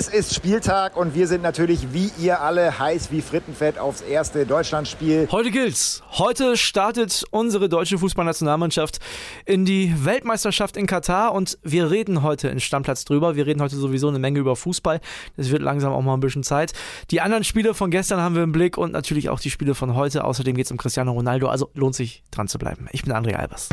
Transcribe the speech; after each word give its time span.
Es 0.00 0.08
ist 0.08 0.34
Spieltag 0.34 0.96
und 0.96 1.14
wir 1.14 1.26
sind 1.26 1.42
natürlich 1.42 1.92
wie 1.92 2.10
ihr 2.18 2.40
alle 2.40 2.78
heiß 2.78 3.12
wie 3.12 3.20
Frittenfett 3.20 3.78
aufs 3.78 4.00
erste 4.00 4.46
Deutschlandspiel. 4.46 5.28
Heute 5.30 5.50
gilt's. 5.50 6.02
Heute 6.12 6.56
startet 6.56 7.22
unsere 7.30 7.68
deutsche 7.68 7.98
Fußballnationalmannschaft 7.98 8.98
in 9.44 9.66
die 9.66 9.94
Weltmeisterschaft 10.02 10.78
in 10.78 10.86
Katar 10.86 11.34
und 11.34 11.58
wir 11.64 11.90
reden 11.90 12.22
heute 12.22 12.48
in 12.48 12.60
Stammplatz 12.60 13.04
drüber. 13.04 13.36
Wir 13.36 13.44
reden 13.44 13.60
heute 13.60 13.76
sowieso 13.76 14.08
eine 14.08 14.18
Menge 14.18 14.38
über 14.38 14.56
Fußball. 14.56 15.02
Es 15.36 15.50
wird 15.50 15.60
langsam 15.60 15.92
auch 15.92 16.00
mal 16.00 16.14
ein 16.14 16.20
bisschen 16.20 16.44
Zeit. 16.44 16.72
Die 17.10 17.20
anderen 17.20 17.44
Spiele 17.44 17.74
von 17.74 17.90
gestern 17.90 18.20
haben 18.20 18.34
wir 18.34 18.42
im 18.42 18.52
Blick 18.52 18.78
und 18.78 18.92
natürlich 18.92 19.28
auch 19.28 19.38
die 19.38 19.50
Spiele 19.50 19.74
von 19.74 19.94
heute. 19.96 20.24
Außerdem 20.24 20.56
geht's 20.56 20.70
um 20.70 20.78
Cristiano 20.78 21.12
Ronaldo. 21.12 21.48
Also 21.48 21.68
lohnt 21.74 21.94
sich 21.94 22.22
dran 22.30 22.48
zu 22.48 22.56
bleiben. 22.56 22.88
Ich 22.92 23.02
bin 23.02 23.12
André 23.12 23.34
Albers. 23.34 23.68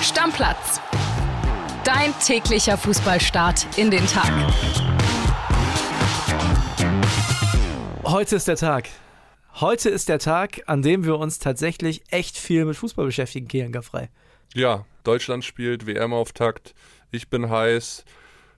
Stammplatz. 0.00 0.80
Dein 1.86 2.12
täglicher 2.18 2.76
Fußballstart 2.76 3.78
in 3.78 3.92
den 3.92 4.04
Tag. 4.08 4.32
Heute 8.02 8.34
ist 8.34 8.48
der 8.48 8.56
Tag. 8.56 8.88
Heute 9.60 9.90
ist 9.90 10.08
der 10.08 10.18
Tag, 10.18 10.62
an 10.66 10.82
dem 10.82 11.04
wir 11.04 11.16
uns 11.16 11.38
tatsächlich 11.38 12.02
echt 12.10 12.38
viel 12.38 12.64
mit 12.64 12.74
Fußball 12.74 13.06
beschäftigen, 13.06 13.46
Kian 13.46 13.70
Gaffrey. 13.70 14.08
Ja, 14.52 14.84
Deutschland 15.04 15.44
spielt 15.44 15.86
WM-Auftakt. 15.86 16.74
Ich 17.12 17.30
bin 17.30 17.50
heiß. 17.50 18.04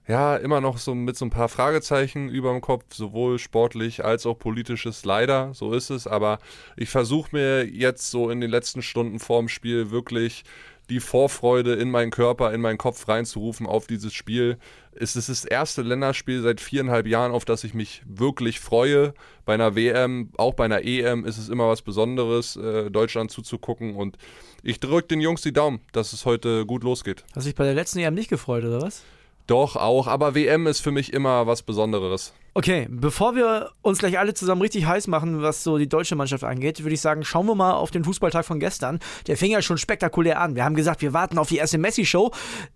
Ja, 0.06 0.38
immer 0.38 0.62
noch 0.62 0.78
so 0.78 0.94
mit 0.94 1.18
so 1.18 1.26
ein 1.26 1.30
paar 1.30 1.50
Fragezeichen 1.50 2.30
über 2.30 2.50
dem 2.50 2.62
Kopf, 2.62 2.94
sowohl 2.94 3.38
sportlich 3.38 4.06
als 4.06 4.24
auch 4.24 4.38
politisches. 4.38 5.04
Leider, 5.04 5.52
so 5.52 5.74
ist 5.74 5.90
es. 5.90 6.06
Aber 6.06 6.38
ich 6.78 6.88
versuche 6.88 7.28
mir 7.36 7.66
jetzt 7.66 8.10
so 8.10 8.30
in 8.30 8.40
den 8.40 8.50
letzten 8.50 8.80
Stunden 8.80 9.18
vorm 9.18 9.50
Spiel 9.50 9.90
wirklich 9.90 10.44
die 10.90 11.00
Vorfreude 11.00 11.74
in 11.74 11.90
meinen 11.90 12.10
Körper, 12.10 12.52
in 12.52 12.60
meinen 12.60 12.78
Kopf 12.78 13.08
reinzurufen 13.08 13.66
auf 13.66 13.86
dieses 13.86 14.12
Spiel. 14.12 14.58
Es 14.92 15.16
ist 15.16 15.28
das 15.28 15.44
erste 15.44 15.82
Länderspiel 15.82 16.42
seit 16.42 16.60
viereinhalb 16.60 17.06
Jahren, 17.06 17.32
auf 17.32 17.44
das 17.44 17.64
ich 17.64 17.74
mich 17.74 18.02
wirklich 18.06 18.58
freue. 18.60 19.14
Bei 19.44 19.54
einer 19.54 19.76
WM, 19.76 20.30
auch 20.36 20.54
bei 20.54 20.64
einer 20.64 20.84
EM 20.84 21.24
ist 21.24 21.38
es 21.38 21.48
immer 21.48 21.68
was 21.68 21.82
Besonderes, 21.82 22.56
äh, 22.56 22.90
Deutschland 22.90 23.30
zuzugucken. 23.30 23.94
Und 23.96 24.16
ich 24.62 24.80
drücke 24.80 25.08
den 25.08 25.20
Jungs 25.20 25.42
die 25.42 25.52
Daumen, 25.52 25.80
dass 25.92 26.12
es 26.12 26.24
heute 26.24 26.66
gut 26.66 26.82
losgeht. 26.84 27.24
Hast 27.34 27.46
du 27.46 27.50
dich 27.50 27.56
bei 27.56 27.64
der 27.64 27.74
letzten 27.74 27.98
EM 27.98 28.14
nicht 28.14 28.30
gefreut, 28.30 28.64
oder 28.64 28.80
was? 28.82 29.04
Doch, 29.48 29.76
auch. 29.76 30.06
Aber 30.06 30.34
WM 30.34 30.66
ist 30.66 30.80
für 30.80 30.92
mich 30.92 31.12
immer 31.12 31.46
was 31.46 31.62
Besonderes. 31.62 32.34
Okay, 32.52 32.86
bevor 32.90 33.34
wir 33.34 33.70
uns 33.80 33.98
gleich 33.98 34.18
alle 34.18 34.34
zusammen 34.34 34.60
richtig 34.60 34.84
heiß 34.84 35.06
machen, 35.06 35.40
was 35.42 35.64
so 35.64 35.78
die 35.78 35.88
deutsche 35.88 36.16
Mannschaft 36.16 36.44
angeht, 36.44 36.82
würde 36.82 36.94
ich 36.94 37.00
sagen, 37.00 37.24
schauen 37.24 37.46
wir 37.46 37.54
mal 37.54 37.72
auf 37.72 37.90
den 37.90 38.04
Fußballtag 38.04 38.44
von 38.44 38.60
gestern. 38.60 39.00
Der 39.26 39.38
fing 39.38 39.50
ja 39.50 39.62
schon 39.62 39.78
spektakulär 39.78 40.38
an. 40.38 40.54
Wir 40.54 40.64
haben 40.64 40.74
gesagt, 40.74 41.00
wir 41.00 41.14
warten 41.14 41.38
auf 41.38 41.48
die 41.48 41.56
erste 41.56 41.78
Messi-Show. 41.78 42.30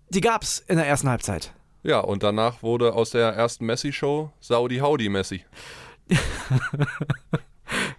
Die 0.09 0.21
gab's 0.21 0.63
in 0.67 0.77
der 0.77 0.87
ersten 0.87 1.09
Halbzeit. 1.09 1.53
Ja, 1.83 1.99
und 1.99 2.23
danach 2.23 2.63
wurde 2.63 2.93
aus 2.93 3.11
der 3.11 3.29
ersten 3.33 3.67
Messi-Show 3.67 4.31
Saudi 4.39 4.79
Howdy 4.79 5.09
Messi. 5.09 5.45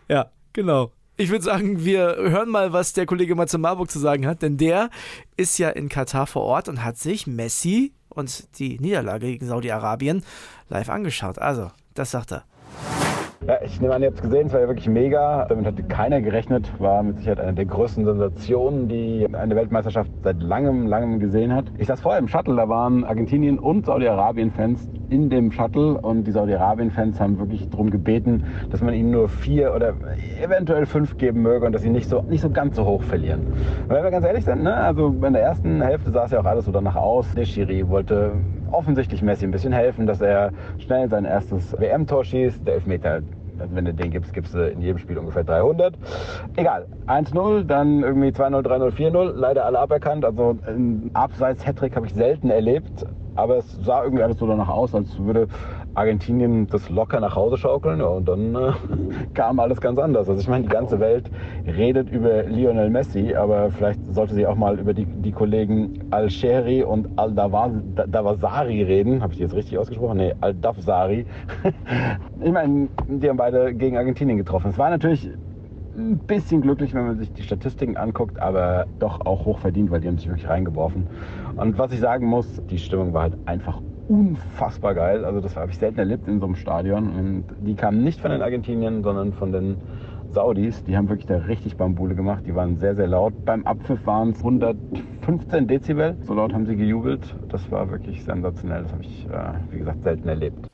ja, 0.08 0.30
genau. 0.52 0.90
Ich 1.16 1.30
würde 1.30 1.44
sagen, 1.44 1.84
wir 1.84 2.16
hören 2.16 2.48
mal, 2.48 2.72
was 2.72 2.92
der 2.92 3.06
Kollege 3.06 3.36
Matze 3.36 3.56
Marburg 3.56 3.88
zu 3.88 4.00
sagen 4.00 4.26
hat, 4.26 4.42
denn 4.42 4.56
der 4.56 4.90
ist 5.36 5.58
ja 5.58 5.70
in 5.70 5.88
Katar 5.88 6.26
vor 6.26 6.42
Ort 6.42 6.68
und 6.68 6.82
hat 6.82 6.98
sich 6.98 7.28
Messi 7.28 7.92
und 8.14 8.58
die 8.58 8.78
Niederlage 8.78 9.26
gegen 9.26 9.46
Saudi-Arabien 9.46 10.24
live 10.68 10.88
angeschaut. 10.88 11.38
Also, 11.38 11.70
das 11.94 12.10
sagt 12.10 12.32
er. 12.32 12.44
Ja, 13.46 13.58
ich 13.62 13.78
nehme 13.78 13.94
an, 13.94 14.00
ihr 14.00 14.08
habt 14.08 14.16
es 14.16 14.22
gesehen, 14.22 14.46
es 14.46 14.54
war 14.54 14.60
ja 14.60 14.68
wirklich 14.68 14.88
mega. 14.88 15.44
Damit 15.44 15.66
hatte 15.66 15.82
keiner 15.82 16.22
gerechnet. 16.22 16.72
War 16.80 17.02
mit 17.02 17.18
Sicherheit 17.18 17.40
eine 17.40 17.52
der 17.52 17.66
größten 17.66 18.06
Sensationen, 18.06 18.88
die 18.88 19.28
eine 19.34 19.54
Weltmeisterschaft 19.54 20.10
seit 20.22 20.42
langem, 20.42 20.86
langem 20.86 21.18
gesehen 21.18 21.52
hat. 21.52 21.66
Ich 21.76 21.88
saß 21.88 22.00
vorher 22.00 22.20
im 22.20 22.28
Shuttle, 22.28 22.56
da 22.56 22.70
waren 22.70 23.04
Argentinien 23.04 23.58
und 23.58 23.84
Saudi-Arabien-Fans 23.84 24.88
in 25.10 25.28
dem 25.28 25.52
Shuttle 25.52 26.00
und 26.00 26.24
die 26.24 26.30
Saudi-Arabien-Fans 26.30 27.20
haben 27.20 27.38
wirklich 27.38 27.68
darum 27.68 27.90
gebeten, 27.90 28.44
dass 28.70 28.80
man 28.80 28.94
ihnen 28.94 29.10
nur 29.10 29.28
vier 29.28 29.74
oder 29.74 29.92
eventuell 30.42 30.86
fünf 30.86 31.18
geben 31.18 31.42
möge 31.42 31.66
und 31.66 31.72
dass 31.72 31.82
sie 31.82 31.90
nicht 31.90 32.08
so, 32.08 32.22
nicht 32.22 32.40
so 32.40 32.48
ganz 32.48 32.76
so 32.76 32.86
hoch 32.86 33.02
verlieren. 33.02 33.40
Und 33.82 33.90
wenn 33.90 34.04
wir 34.04 34.10
ganz 34.10 34.24
ehrlich 34.24 34.46
sind, 34.46 34.62
ne, 34.62 34.74
also 34.74 35.08
in 35.08 35.32
der 35.34 35.42
ersten 35.42 35.82
Hälfte 35.82 36.10
sah 36.12 36.24
es 36.24 36.30
ja 36.30 36.40
auch 36.40 36.46
alles 36.46 36.64
so 36.64 36.72
danach 36.72 36.96
aus. 36.96 37.30
Der 37.34 37.44
Schiri 37.44 37.86
wollte 37.86 38.32
offensichtlich 38.74 39.22
Messi 39.22 39.44
ein 39.44 39.50
bisschen 39.50 39.72
helfen, 39.72 40.06
dass 40.06 40.20
er 40.20 40.50
schnell 40.78 41.08
sein 41.08 41.24
erstes 41.24 41.74
WM-Tor 41.78 42.24
schießt. 42.24 42.66
Der 42.66 42.74
Elfmeter 42.74 43.20
also 43.58 43.74
wenn 43.76 43.84
du 43.84 43.94
den 43.94 44.10
gibst, 44.10 44.32
gibst 44.32 44.54
du 44.54 44.68
in 44.68 44.80
jedem 44.80 44.98
Spiel 44.98 45.18
ungefähr 45.18 45.44
300. 45.44 45.94
Egal. 46.56 46.86
1-0, 47.06 47.64
dann 47.64 48.02
irgendwie 48.02 48.28
2-0, 48.28 48.66
3-0, 48.66 48.90
4-0. 48.90 49.32
Leider 49.32 49.64
alle 49.64 49.78
aberkannt. 49.78 50.24
Also 50.24 50.56
ein 50.66 51.10
Abseits-Hattrick 51.12 51.94
habe 51.96 52.06
ich 52.06 52.14
selten 52.14 52.50
erlebt. 52.50 53.06
Aber 53.36 53.58
es 53.58 53.78
sah 53.84 54.04
irgendwie 54.04 54.22
alles 54.22 54.38
so 54.38 54.46
danach 54.46 54.68
aus, 54.68 54.94
als 54.94 55.18
würde 55.18 55.48
Argentinien 55.94 56.66
das 56.66 56.90
locker 56.90 57.20
nach 57.20 57.36
Hause 57.36 57.56
schaukeln. 57.56 58.00
Ja, 58.00 58.06
und 58.06 58.28
dann 58.28 58.54
äh, 58.54 58.72
kam 59.34 59.60
alles 59.60 59.80
ganz 59.80 59.98
anders. 59.98 60.28
Also 60.28 60.40
ich 60.40 60.48
meine, 60.48 60.64
die 60.64 60.70
ganze 60.70 61.00
Welt 61.00 61.30
redet 61.66 62.10
über 62.10 62.44
Lionel 62.44 62.90
Messi, 62.90 63.34
aber 63.34 63.70
vielleicht 63.70 64.00
sollte 64.12 64.34
sie 64.34 64.46
auch 64.46 64.56
mal 64.56 64.78
über 64.78 64.94
die, 64.94 65.06
die 65.06 65.32
Kollegen 65.32 66.00
Al-Shehri 66.10 66.82
und 66.82 67.08
Al-Dawazari 67.16 68.82
reden. 68.82 69.22
Habe 69.22 69.32
ich 69.32 69.38
die 69.38 69.44
jetzt 69.44 69.54
richtig 69.54 69.78
ausgesprochen? 69.78 70.18
Nee, 70.18 70.34
Al-Dafsari. 70.40 71.26
ich 72.42 72.52
meine, 72.52 72.88
die 73.08 73.28
haben 73.28 73.36
beide 73.36 73.74
gegen 73.74 73.96
Argentinien 73.96 74.38
getroffen. 74.38 74.70
Es 74.70 74.78
war 74.78 74.90
natürlich 74.90 75.30
ein 75.96 76.18
bisschen 76.18 76.60
glücklich, 76.60 76.92
wenn 76.94 77.06
man 77.06 77.18
sich 77.18 77.32
die 77.32 77.42
Statistiken 77.42 77.96
anguckt, 77.96 78.40
aber 78.40 78.86
doch 78.98 79.20
auch 79.24 79.44
hoch 79.44 79.58
verdient, 79.58 79.90
weil 79.90 80.00
die 80.00 80.08
haben 80.08 80.18
sich 80.18 80.26
wirklich 80.28 80.48
reingeworfen. 80.48 81.06
Und 81.56 81.78
was 81.78 81.92
ich 81.92 82.00
sagen 82.00 82.26
muss, 82.26 82.60
die 82.68 82.78
Stimmung 82.78 83.12
war 83.12 83.22
halt 83.22 83.34
einfach 83.46 83.80
unfassbar 84.08 84.94
geil. 84.94 85.24
Also 85.24 85.40
das 85.40 85.56
habe 85.56 85.70
ich 85.70 85.78
selten 85.78 85.98
erlebt 85.98 86.28
in 86.28 86.40
so 86.40 86.46
einem 86.46 86.56
Stadion. 86.56 87.10
Und 87.10 87.44
die 87.66 87.74
kamen 87.74 88.02
nicht 88.02 88.20
von 88.20 88.30
den 88.30 88.42
Argentinien, 88.42 89.02
sondern 89.02 89.32
von 89.32 89.52
den 89.52 89.76
Saudis. 90.32 90.82
Die 90.84 90.96
haben 90.96 91.08
wirklich 91.08 91.26
da 91.26 91.36
richtig 91.36 91.76
Bambule 91.76 92.14
gemacht. 92.14 92.44
Die 92.46 92.54
waren 92.54 92.76
sehr, 92.78 92.94
sehr 92.94 93.06
laut. 93.06 93.44
Beim 93.44 93.64
Abpfiff 93.66 94.04
waren 94.06 94.30
es 94.30 94.38
115 94.38 95.66
Dezibel. 95.66 96.16
So 96.22 96.34
laut 96.34 96.52
haben 96.52 96.66
sie 96.66 96.76
gejubelt. 96.76 97.34
Das 97.48 97.70
war 97.70 97.90
wirklich 97.90 98.24
sensationell. 98.24 98.82
Das 98.82 98.92
habe 98.92 99.02
ich, 99.02 99.26
äh, 99.26 99.52
wie 99.70 99.78
gesagt, 99.78 100.02
selten 100.02 100.28
erlebt. 100.28 100.66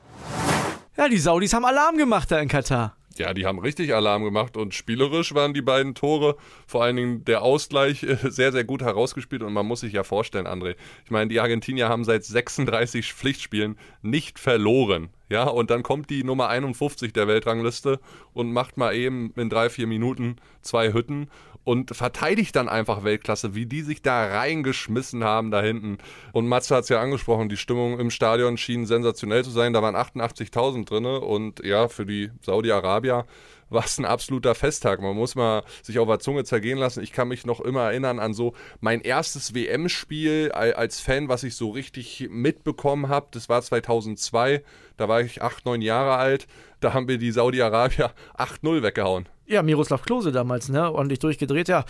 Ja, 0.97 1.09
die 1.09 1.19
Saudis 1.19 1.55
haben 1.55 1.65
Alarm 1.65 1.97
gemacht 1.97 2.31
da 2.31 2.39
in 2.39 2.49
Katar. 2.49 3.00
Ja, 3.17 3.35
die 3.35 3.45
haben 3.45 3.59
richtig 3.59 3.95
Alarm 3.95 4.25
gemacht 4.25 4.57
und 4.57 4.73
spielerisch 4.73 5.35
waren 5.35 5.53
die 5.53 5.63
beiden 5.63 5.95
Tore, 5.95 6.37
vor 6.67 6.85
allen 6.85 6.97
Dingen 6.97 7.25
der 7.25 7.43
Ausgleich, 7.43 8.01
sehr, 8.23 8.53
sehr 8.53 8.65
gut 8.65 8.83
herausgespielt. 8.83 9.43
Und 9.43 9.53
man 9.53 9.67
muss 9.67 9.81
sich 9.81 9.93
ja 9.93 10.05
vorstellen, 10.05 10.47
André, 10.47 10.77
ich 11.05 11.11
meine, 11.11 11.29
die 11.29 11.41
Argentinier 11.41 11.89
haben 11.89 12.05
seit 12.05 12.25
36 12.25 13.13
Pflichtspielen 13.13 13.77
nicht 14.03 14.39
verloren. 14.39 15.11
Ja, 15.29 15.45
und 15.45 15.71
dann 15.71 15.83
kommt 15.83 16.11
die 16.11 16.25
Nummer 16.25 16.49
51 16.49 17.13
der 17.13 17.29
Weltrangliste 17.29 18.01
und 18.33 18.53
macht 18.53 18.77
mal 18.77 18.95
eben 18.95 19.33
in 19.37 19.49
drei, 19.49 19.71
vier 19.71 19.87
Minuten 19.87 20.37
zwei 20.61 20.93
Hütten 20.93 21.29
und 21.65 21.95
verteidigt 21.95 22.57
dann 22.57 22.69
einfach 22.69 23.05
Weltklasse, 23.05 23.55
wie 23.55 23.67
die 23.67 23.83
sich 23.83 24.03
da 24.03 24.27
reingeschmissen 24.27 25.25
haben 25.25 25.51
da 25.51 25.63
hinten. 25.63 25.99
Und 26.33 26.49
Matze 26.49 26.75
hat 26.75 26.85
es 26.85 26.89
ja 26.89 27.01
angesprochen, 27.01 27.49
die 27.49 27.57
Stimmung 27.57 27.99
im 27.99 28.11
Stadion 28.11 28.57
schien 28.57 28.87
sensationell 28.87 29.45
zu 29.45 29.51
sein. 29.51 29.73
Da 29.73 29.83
waren 29.83 29.97
88.000 29.97 30.87
drin 30.87 31.07
und 31.07 31.65
ja, 31.65 31.89
für 31.89 32.07
die 32.07 32.31
Saudi-Arabier 32.43 33.27
war 33.71 33.85
es 33.85 33.99
ein 33.99 34.05
absoluter 34.05 34.55
Festtag. 34.55 35.01
Man 35.01 35.17
muss 35.17 35.35
mal 35.37 35.63
sich 35.83 35.99
auf 35.99 36.09
der 36.09 36.19
Zunge 36.19 36.45
zergehen 36.45 36.79
lassen. 36.79 37.03
Ich 37.03 37.13
kann 37.13 37.29
mich 37.29 37.47
noch 37.47 37.61
immer 37.61 37.83
erinnern 37.83 38.19
an 38.19 38.35
so 38.35 38.55
mein 38.81 39.01
erstes 39.01 39.55
WM-Spiel 39.55 40.53
als 40.53 41.01
Fan, 41.01 41.29
was 41.29 41.45
ich 41.45 41.55
so 41.55 41.71
richtig 41.71 42.29
mitbekommen 42.31 43.09
habe. 43.09 43.29
Das 43.31 43.49
war 43.49 43.63
2002. 43.63 44.63
Da 44.97 45.09
war 45.09 45.21
ich 45.21 45.41
acht, 45.41 45.65
neun 45.65 45.83
Jahre 45.83 46.17
alt. 46.17 46.47
Da 46.81 46.93
haben 46.93 47.09
wir 47.09 47.19
die 47.19 47.31
Saudi-Arabier 47.31 48.13
8-0 48.37 48.83
weggehauen. 48.83 49.29
Ja, 49.51 49.63
Miroslav 49.63 50.03
Klose 50.03 50.31
damals, 50.31 50.69
ne? 50.69 50.93
Ordentlich 50.93 51.19
durchgedreht, 51.19 51.69
ja. 51.69 51.85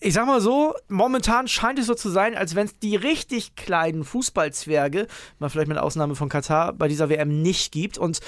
Ich 0.00 0.14
sag 0.14 0.26
mal 0.26 0.40
so, 0.40 0.74
momentan 0.88 1.46
scheint 1.46 1.78
es 1.78 1.86
so 1.86 1.94
zu 1.94 2.08
sein, 2.08 2.34
als 2.34 2.54
wenn 2.54 2.66
es 2.66 2.78
die 2.78 2.96
richtig 2.96 3.54
kleinen 3.54 4.02
Fußballzwerge, 4.02 5.06
mal 5.38 5.50
vielleicht 5.50 5.68
mit 5.68 5.78
Ausnahme 5.78 6.14
von 6.14 6.30
Katar, 6.30 6.72
bei 6.72 6.88
dieser 6.88 7.10
WM 7.10 7.42
nicht 7.42 7.70
gibt. 7.70 7.98
Und 7.98 8.20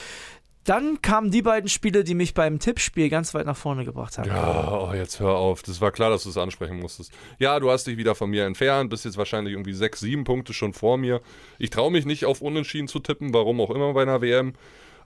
dann 0.65 1.01
kamen 1.01 1.31
die 1.31 1.41
beiden 1.41 1.71
Spiele, 1.71 2.05
die 2.05 2.15
mich 2.15 2.35
beim 2.35 2.59
Tippspiel 2.59 3.09
ganz 3.09 3.33
weit 3.33 3.47
nach 3.47 3.57
vorne 3.57 3.87
gebracht 3.87 4.19
haben. 4.19 4.29
Ja, 4.29 4.71
oh, 4.71 4.93
jetzt 4.93 5.19
hör 5.19 5.37
auf. 5.37 5.63
Das 5.63 5.81
war 5.81 5.91
klar, 5.91 6.11
dass 6.11 6.25
du 6.25 6.29
es 6.29 6.37
ansprechen 6.37 6.79
musstest. 6.79 7.11
Ja, 7.39 7.59
du 7.61 7.71
hast 7.71 7.87
dich 7.87 7.97
wieder 7.97 8.15
von 8.15 8.29
mir 8.29 8.45
entfernt, 8.45 8.91
bist 8.91 9.07
jetzt 9.07 9.17
wahrscheinlich 9.17 9.55
irgendwie 9.55 9.73
sechs, 9.73 10.01
sieben 10.01 10.25
Punkte 10.25 10.53
schon 10.53 10.75
vor 10.75 10.99
mir. 10.99 11.23
Ich 11.59 11.71
traue 11.71 11.91
mich 11.91 12.05
nicht 12.05 12.27
auf 12.27 12.43
Unentschieden 12.43 12.87
zu 12.87 12.99
tippen, 12.99 13.33
warum 13.33 13.63
auch 13.63 13.71
immer 13.71 13.95
bei 13.95 14.03
einer 14.03 14.21
WM. 14.21 14.53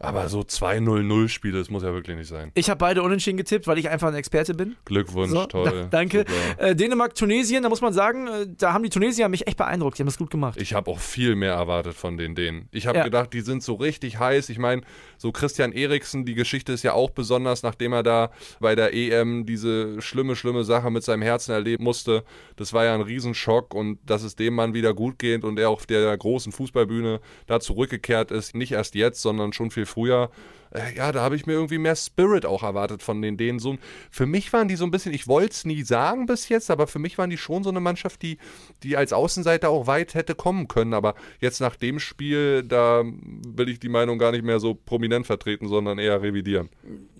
Aber 0.02 0.28
so 0.28 0.40
2-0-0-Spiele, 0.40 1.58
das 1.58 1.70
muss 1.70 1.82
ja 1.82 1.92
wirklich 1.92 2.16
nicht 2.16 2.28
sein. 2.28 2.50
Ich 2.54 2.68
habe 2.68 2.78
beide 2.78 3.02
unentschieden 3.02 3.36
getippt, 3.36 3.66
weil 3.66 3.78
ich 3.78 3.88
einfach 3.88 4.08
ein 4.08 4.14
Experte 4.14 4.54
bin. 4.54 4.76
Glückwunsch, 4.84 5.30
So, 5.30 5.46
toll. 5.46 5.64
da- 5.64 5.84
danke. 5.90 6.24
Äh, 6.58 6.74
Dänemark, 6.74 7.14
Tunesien, 7.14 7.62
da 7.62 7.68
muss 7.68 7.80
man 7.80 7.92
sagen, 7.92 8.26
äh, 8.26 8.46
da 8.58 8.72
haben 8.72 8.82
die 8.82 8.90
Tunesier 8.90 9.28
mich 9.28 9.46
echt 9.46 9.56
beeindruckt. 9.56 9.98
Die 9.98 10.02
haben 10.02 10.08
das 10.08 10.18
gut 10.18 10.30
gemacht. 10.30 10.60
Ich 10.60 10.74
habe 10.74 10.90
auch 10.90 10.98
viel 10.98 11.36
mehr 11.36 11.54
erwartet 11.54 11.94
von 11.94 12.16
den 12.16 12.34
Dänen. 12.34 12.68
Ich 12.72 12.86
habe 12.86 12.98
Ja. 12.98 13.04
gedacht, 13.04 13.32
die 13.32 13.40
sind 13.40 13.62
so 13.62 13.74
richtig 13.74 14.18
heiß. 14.18 14.48
Ich 14.48 14.58
meine, 14.58 14.82
so 15.18 15.30
Christian 15.32 15.72
Eriksen, 15.72 16.24
die 16.24 16.34
Geschichte 16.34 16.72
ist 16.72 16.82
ja 16.82 16.94
auch 16.94 17.10
besonders, 17.10 17.62
nachdem 17.62 17.92
er 17.92 18.02
da 18.02 18.30
bei 18.60 18.74
der 18.74 18.92
EM 18.94 19.46
diese 19.46 20.00
schlimme, 20.02 20.36
schlimme 20.36 20.64
Sache 20.64 20.90
mit 20.90 21.04
seinem 21.04 21.22
Herzen 21.22 21.52
erleben 21.52 21.84
musste. 21.84 22.24
Das 22.56 22.72
war 22.72 22.84
ja 22.84 22.94
ein 22.94 23.02
Riesenschock 23.02 23.74
und 23.74 23.98
dass 24.04 24.22
es 24.24 24.36
dem 24.36 24.54
Mann 24.54 24.74
wieder 24.74 24.94
gut 24.94 25.18
geht 25.18 25.44
und 25.44 25.58
er 25.58 25.70
auf 25.70 25.86
der 25.86 26.16
großen 26.16 26.52
Fußballbühne 26.52 27.20
da 27.46 27.60
zurückgekehrt 27.60 28.30
ist. 28.30 28.54
Nicht 28.54 28.72
erst 28.72 28.94
jetzt, 28.94 29.22
sondern 29.22 29.52
schon 29.52 29.70
viel 29.70 29.86
früher. 29.92 30.30
Äh, 30.74 30.96
Ja, 30.96 31.12
da 31.12 31.22
habe 31.22 31.36
ich 31.36 31.46
mir 31.46 31.52
irgendwie 31.54 31.78
mehr 31.78 31.96
Spirit 31.96 32.46
auch 32.46 32.62
erwartet 32.62 33.02
von 33.02 33.20
den 33.22 33.36
Dänen. 33.36 33.58
So, 33.58 33.76
für 34.10 34.26
mich 34.26 34.52
waren 34.52 34.68
die 34.68 34.76
so 34.76 34.84
ein 34.84 34.90
bisschen, 34.90 35.12
ich 35.12 35.26
wollte 35.28 35.52
es 35.52 35.64
nie 35.64 35.82
sagen 35.82 36.26
bis 36.26 36.48
jetzt, 36.48 36.70
aber 36.70 36.86
für 36.86 36.98
mich 36.98 37.18
waren 37.18 37.30
die 37.30 37.36
schon 37.36 37.62
so 37.64 37.70
eine 37.70 37.80
Mannschaft, 37.80 38.22
die, 38.22 38.38
die 38.82 38.96
als 38.96 39.12
Außenseiter 39.12 39.70
auch 39.70 39.86
weit 39.86 40.14
hätte 40.14 40.34
kommen 40.34 40.68
können. 40.68 40.94
Aber 40.94 41.14
jetzt 41.40 41.60
nach 41.60 41.76
dem 41.76 41.98
Spiel, 41.98 42.62
da 42.62 43.02
will 43.04 43.68
ich 43.68 43.80
die 43.80 43.88
Meinung 43.88 44.18
gar 44.18 44.32
nicht 44.32 44.44
mehr 44.44 44.60
so 44.60 44.74
prominent 44.74 45.26
vertreten, 45.26 45.68
sondern 45.68 45.98
eher 45.98 46.22
revidieren. 46.22 46.68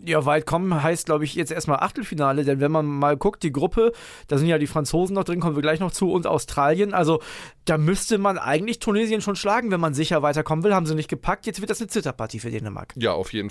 Ja, 0.04 0.24
weit 0.26 0.46
kommen 0.46 0.82
heißt, 0.82 1.06
glaube 1.06 1.24
ich, 1.24 1.34
jetzt 1.34 1.52
erstmal 1.52 1.78
Achtelfinale, 1.78 2.44
denn 2.44 2.60
wenn 2.60 2.72
man 2.72 2.86
mal 2.86 3.16
guckt, 3.16 3.42
die 3.42 3.52
Gruppe, 3.52 3.92
da 4.28 4.36
sind 4.38 4.48
ja 4.48 4.58
die 4.58 4.66
Franzosen 4.66 5.14
noch 5.14 5.24
drin, 5.24 5.40
kommen 5.40 5.56
wir 5.56 5.62
gleich 5.62 5.78
noch 5.78 5.92
zu, 5.92 6.10
und 6.10 6.26
Australien. 6.26 6.94
Also 6.94 7.20
da 7.64 7.78
müsste 7.78 8.18
man 8.18 8.38
eigentlich 8.38 8.78
Tunesien 8.80 9.20
schon 9.20 9.36
schlagen, 9.36 9.70
wenn 9.70 9.80
man 9.80 9.94
sicher 9.94 10.22
weiterkommen 10.22 10.64
will. 10.64 10.74
Haben 10.74 10.86
sie 10.86 10.94
nicht 10.94 11.08
gepackt. 11.08 11.46
Jetzt 11.46 11.60
wird 11.60 11.70
das 11.70 11.80
eine 11.80 11.88
Zitterpartie 11.88 12.40
für 12.40 12.50
Dänemark. 12.50 12.94
Ja, 12.96 13.12
auf 13.12 13.32
jeden 13.32 13.38
Fall. 13.40 13.41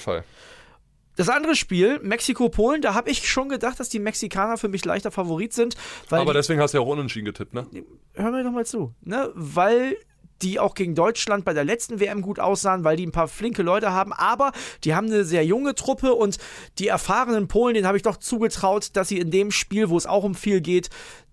Das 1.17 1.27
andere 1.27 1.55
Spiel, 1.55 1.99
Mexiko-Polen, 1.99 2.81
da 2.81 2.93
habe 2.93 3.09
ich 3.09 3.27
schon 3.29 3.49
gedacht, 3.49 3.79
dass 3.79 3.89
die 3.89 3.99
Mexikaner 3.99 4.57
für 4.57 4.69
mich 4.69 4.85
leichter 4.85 5.11
Favorit 5.11 5.53
sind. 5.53 5.75
Aber 6.09 6.33
deswegen 6.33 6.61
hast 6.61 6.73
du 6.73 6.77
ja 6.77 6.83
auch 6.83 6.87
unentschieden 6.87 7.25
getippt, 7.25 7.53
ne? 7.53 7.67
hör 8.13 8.31
mir 8.31 8.43
doch 8.43 8.51
mal 8.51 8.65
zu, 8.65 8.93
ne? 9.01 9.29
Weil 9.35 9.97
die 10.41 10.59
auch 10.59 10.73
gegen 10.73 10.95
Deutschland 10.95 11.45
bei 11.45 11.53
der 11.53 11.63
letzten 11.63 11.99
WM 11.99 12.21
gut 12.21 12.39
aussahen, 12.39 12.83
weil 12.83 12.97
die 12.97 13.05
ein 13.05 13.11
paar 13.11 13.27
flinke 13.27 13.63
Leute 13.63 13.91
haben, 13.91 14.13
aber 14.13 14.51
die 14.83 14.95
haben 14.95 15.07
eine 15.07 15.23
sehr 15.23 15.45
junge 15.45 15.75
Truppe 15.75 16.13
und 16.13 16.37
die 16.79 16.87
erfahrenen 16.87 17.47
Polen, 17.47 17.73
denen 17.73 17.87
habe 17.87 17.97
ich 17.97 18.03
doch 18.03 18.17
zugetraut, 18.17 18.89
dass 18.93 19.07
sie 19.07 19.19
in 19.19 19.31
dem 19.31 19.51
Spiel, 19.51 19.89
wo 19.89 19.97
es 19.97 20.05
auch 20.05 20.23
um 20.23 20.35
viel 20.35 20.61
geht, 20.61 20.89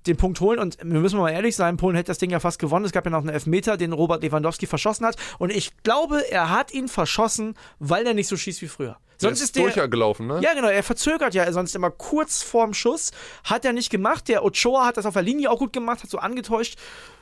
den 0.07 0.17
Punkt 0.17 0.41
holen. 0.41 0.59
Und 0.59 0.79
wir 0.79 1.01
müssen 1.01 1.19
mal 1.19 1.31
ehrlich 1.31 1.55
sein, 1.55 1.77
Polen 1.77 1.97
hätte 1.97 2.09
das 2.09 2.19
Ding 2.19 2.31
ja 2.31 2.41
fast 2.41 2.59
gewonnen. 2.59 2.85
Es 2.85 2.93
gab 2.93 3.05
ja 3.05 3.11
noch 3.11 3.21
einen 3.21 3.29
Elfmeter, 3.29 3.77
den 3.77 3.93
Robert 3.93 4.23
Lewandowski 4.23 4.67
verschossen 4.67 5.07
hat. 5.07 5.17
Und 5.39 5.51
ich 5.51 5.77
glaube, 5.83 6.31
er 6.31 6.51
hat 6.51 6.73
ihn 6.73 6.89
verschossen, 6.89 7.55
weil 7.79 8.07
er 8.07 8.15
nicht 8.15 8.29
so 8.29 8.37
schießt 8.37 8.63
wie 8.63 8.69
früher. 8.69 8.99
Der 9.21 9.29
Sonst 9.31 9.39
ist 9.39 9.45
ist 9.47 9.57
der, 9.57 9.65
durchgelaufen, 9.65 10.29
ne? 10.29 10.41
ja, 10.43 10.55
genau. 10.55 10.69
Er 10.69 10.83
verzögert 10.83 11.35
ja 11.35 11.51
sonst 11.53 11.75
immer 11.75 11.91
kurz 11.91 12.43
vorm 12.43 12.73
Schuss. 12.73 13.11
Hat 13.45 13.65
er 13.65 13.73
nicht 13.73 13.91
gemacht. 13.91 14.29
Der 14.29 14.45
Ochoa 14.45 14.87
hat 14.87 14.97
das 14.97 15.07
auf 15.07 15.15
der 15.15 15.23
Linie 15.23 15.51
auch 15.51 15.59
gut 15.59 15.73
gemacht, 15.73 16.03
hat 16.03 16.11
so 16.11 16.19
angetäuscht. 16.19 16.79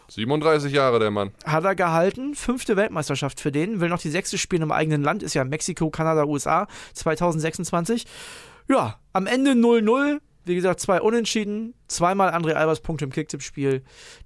37 0.09 0.73
Jahre 0.73 0.99
der 0.99 1.11
Mann. 1.11 1.33
Hat 1.45 1.65
er 1.65 1.75
gehalten. 1.75 2.35
Fünfte 2.35 2.77
Weltmeisterschaft 2.77 3.41
für 3.41 3.53
den. 3.53 3.81
Will 3.81 3.89
noch 3.89 4.01
die 4.01 4.11
sechste 4.11 4.39
spielen 4.39 4.63
im 4.63 4.73
eigenen 4.73 5.03
Land. 5.03 5.23
Ist 5.23 5.35
ja 5.35 5.45
Mexiko, 5.45 5.91
Kanada, 5.91 6.25
USA 6.25 6.67
2026. 6.95 8.07
Ja, 8.69 8.99
am 9.13 9.27
Ende 9.27 9.53
0-0. 9.53 10.19
Wie 10.45 10.55
gesagt, 10.55 10.81
zwei 10.81 11.01
Unentschieden. 11.01 11.75
Zweimal 11.89 12.31
André 12.31 12.53
Albers 12.53 12.81
Punkte 12.81 13.05
im 13.05 13.13
Kicktipp-Spiel. 13.13 13.83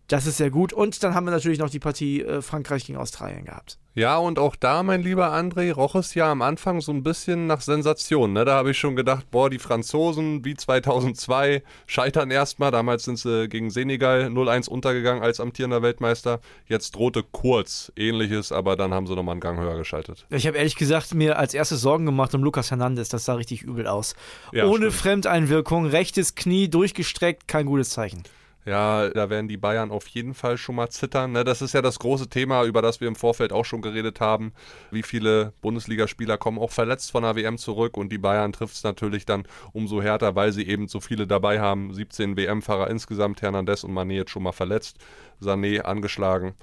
Das 0.08 0.26
ist 0.26 0.38
sehr 0.38 0.50
gut. 0.50 0.72
Und 0.72 1.02
dann 1.02 1.14
haben 1.14 1.24
wir 1.26 1.30
natürlich 1.30 1.58
noch 1.58 1.70
die 1.70 1.78
Partie 1.78 2.22
äh, 2.22 2.42
Frankreich 2.42 2.86
gegen 2.86 2.98
Australien 2.98 3.44
gehabt. 3.44 3.78
Ja, 3.94 4.18
und 4.18 4.38
auch 4.38 4.54
da, 4.54 4.84
mein 4.84 5.02
lieber 5.02 5.32
André, 5.34 5.72
roch 5.72 5.96
es 5.96 6.14
ja 6.14 6.30
am 6.30 6.42
Anfang 6.42 6.80
so 6.80 6.92
ein 6.92 7.02
bisschen 7.02 7.48
nach 7.48 7.60
Sensation. 7.60 8.32
Ne? 8.32 8.44
Da 8.44 8.54
habe 8.54 8.70
ich 8.70 8.78
schon 8.78 8.94
gedacht, 8.94 9.28
boah, 9.32 9.50
die 9.50 9.58
Franzosen 9.58 10.44
wie 10.44 10.54
2002 10.54 11.64
scheitern 11.86 12.30
erstmal. 12.30 12.70
Damals 12.70 13.02
sind 13.02 13.18
sie 13.18 13.48
gegen 13.48 13.70
Senegal 13.70 14.26
0-1 14.26 14.68
untergegangen 14.68 15.24
als 15.24 15.40
amtierender 15.40 15.82
Weltmeister. 15.82 16.40
Jetzt 16.66 16.94
drohte 16.94 17.24
kurz 17.24 17.92
ähnliches, 17.96 18.52
aber 18.52 18.76
dann 18.76 18.94
haben 18.94 19.08
sie 19.08 19.16
nochmal 19.16 19.32
einen 19.32 19.40
Gang 19.40 19.58
höher 19.58 19.76
geschaltet. 19.76 20.24
Ich 20.30 20.46
habe 20.46 20.56
ehrlich 20.56 20.76
gesagt 20.76 21.12
mir 21.12 21.36
als 21.36 21.52
erstes 21.52 21.80
Sorgen 21.80 22.06
gemacht 22.06 22.32
um 22.32 22.44
Lucas 22.44 22.70
Hernandez. 22.70 23.08
Das 23.08 23.24
sah 23.24 23.34
richtig 23.34 23.62
übel 23.62 23.88
aus. 23.88 24.14
Ja, 24.52 24.66
Ohne 24.66 24.86
stimmt. 24.86 24.94
Fremdeinwirkung, 24.94 25.86
rechtes 25.86 26.36
Knie 26.36 26.68
durchgestreckt, 26.70 27.48
kein 27.50 27.66
gutes 27.66 27.90
Zeichen. 27.90 28.22
Ja, 28.66 29.08
da 29.08 29.30
werden 29.30 29.48
die 29.48 29.56
Bayern 29.56 29.90
auf 29.90 30.06
jeden 30.06 30.34
Fall 30.34 30.58
schon 30.58 30.76
mal 30.76 30.90
zittern. 30.90 31.32
Ne? 31.32 31.44
Das 31.44 31.62
ist 31.62 31.72
ja 31.72 31.80
das 31.80 31.98
große 31.98 32.28
Thema, 32.28 32.64
über 32.64 32.82
das 32.82 33.00
wir 33.00 33.08
im 33.08 33.16
Vorfeld 33.16 33.52
auch 33.52 33.64
schon 33.64 33.80
geredet 33.80 34.20
haben. 34.20 34.52
Wie 34.90 35.02
viele 35.02 35.54
Bundesligaspieler 35.62 36.36
kommen 36.36 36.58
auch 36.58 36.70
verletzt 36.70 37.10
von 37.10 37.22
der 37.22 37.36
WM 37.36 37.56
zurück 37.56 37.96
und 37.96 38.12
die 38.12 38.18
Bayern 38.18 38.52
trifft 38.52 38.76
es 38.76 38.84
natürlich 38.84 39.24
dann 39.24 39.44
umso 39.72 40.02
härter, 40.02 40.36
weil 40.36 40.52
sie 40.52 40.68
eben 40.68 40.88
so 40.88 41.00
viele 41.00 41.26
dabei 41.26 41.58
haben. 41.58 41.94
17 41.94 42.36
WM-Fahrer 42.36 42.90
insgesamt, 42.90 43.40
Hernandez 43.40 43.82
und 43.82 43.92
Mané 43.92 44.12
jetzt 44.12 44.30
schon 44.30 44.42
mal 44.42 44.52
verletzt, 44.52 44.98
Sané 45.42 45.80
angeschlagen. 45.80 46.54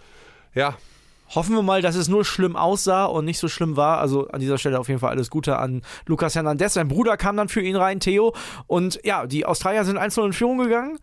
Ja, 0.54 0.78
Hoffen 1.36 1.56
wir 1.56 1.62
mal, 1.62 1.82
dass 1.82 1.96
es 1.96 2.08
nur 2.08 2.24
schlimm 2.26 2.56
aussah 2.56 3.06
und 3.06 3.26
nicht 3.26 3.40
so 3.40 3.48
schlimm 3.48 3.76
war. 3.76 4.00
Also 4.00 4.28
an 4.30 4.40
dieser 4.40 4.58
Stelle 4.58 4.80
auf 4.80 4.88
jeden 4.88 5.00
Fall 5.00 5.10
alles 5.12 5.30
Gute 5.30 5.58
an 5.58 5.82
Lucas 6.06 6.36
Hernandez. 6.36 6.74
Sein 6.76 6.88
Bruder 6.88 7.18
kam 7.18 7.36
dann 7.38 7.50
für 7.50 7.62
ihn 7.62 7.76
rein, 7.76 8.00
Theo. 8.00 8.34
Und 8.68 9.00
ja, 9.04 9.26
die 9.28 9.46
Australier 9.46 9.84
sind 9.86 9.98
1-0 10.00 10.26
in 10.28 10.34
Führung 10.34 10.58
gegangen. 10.58 10.98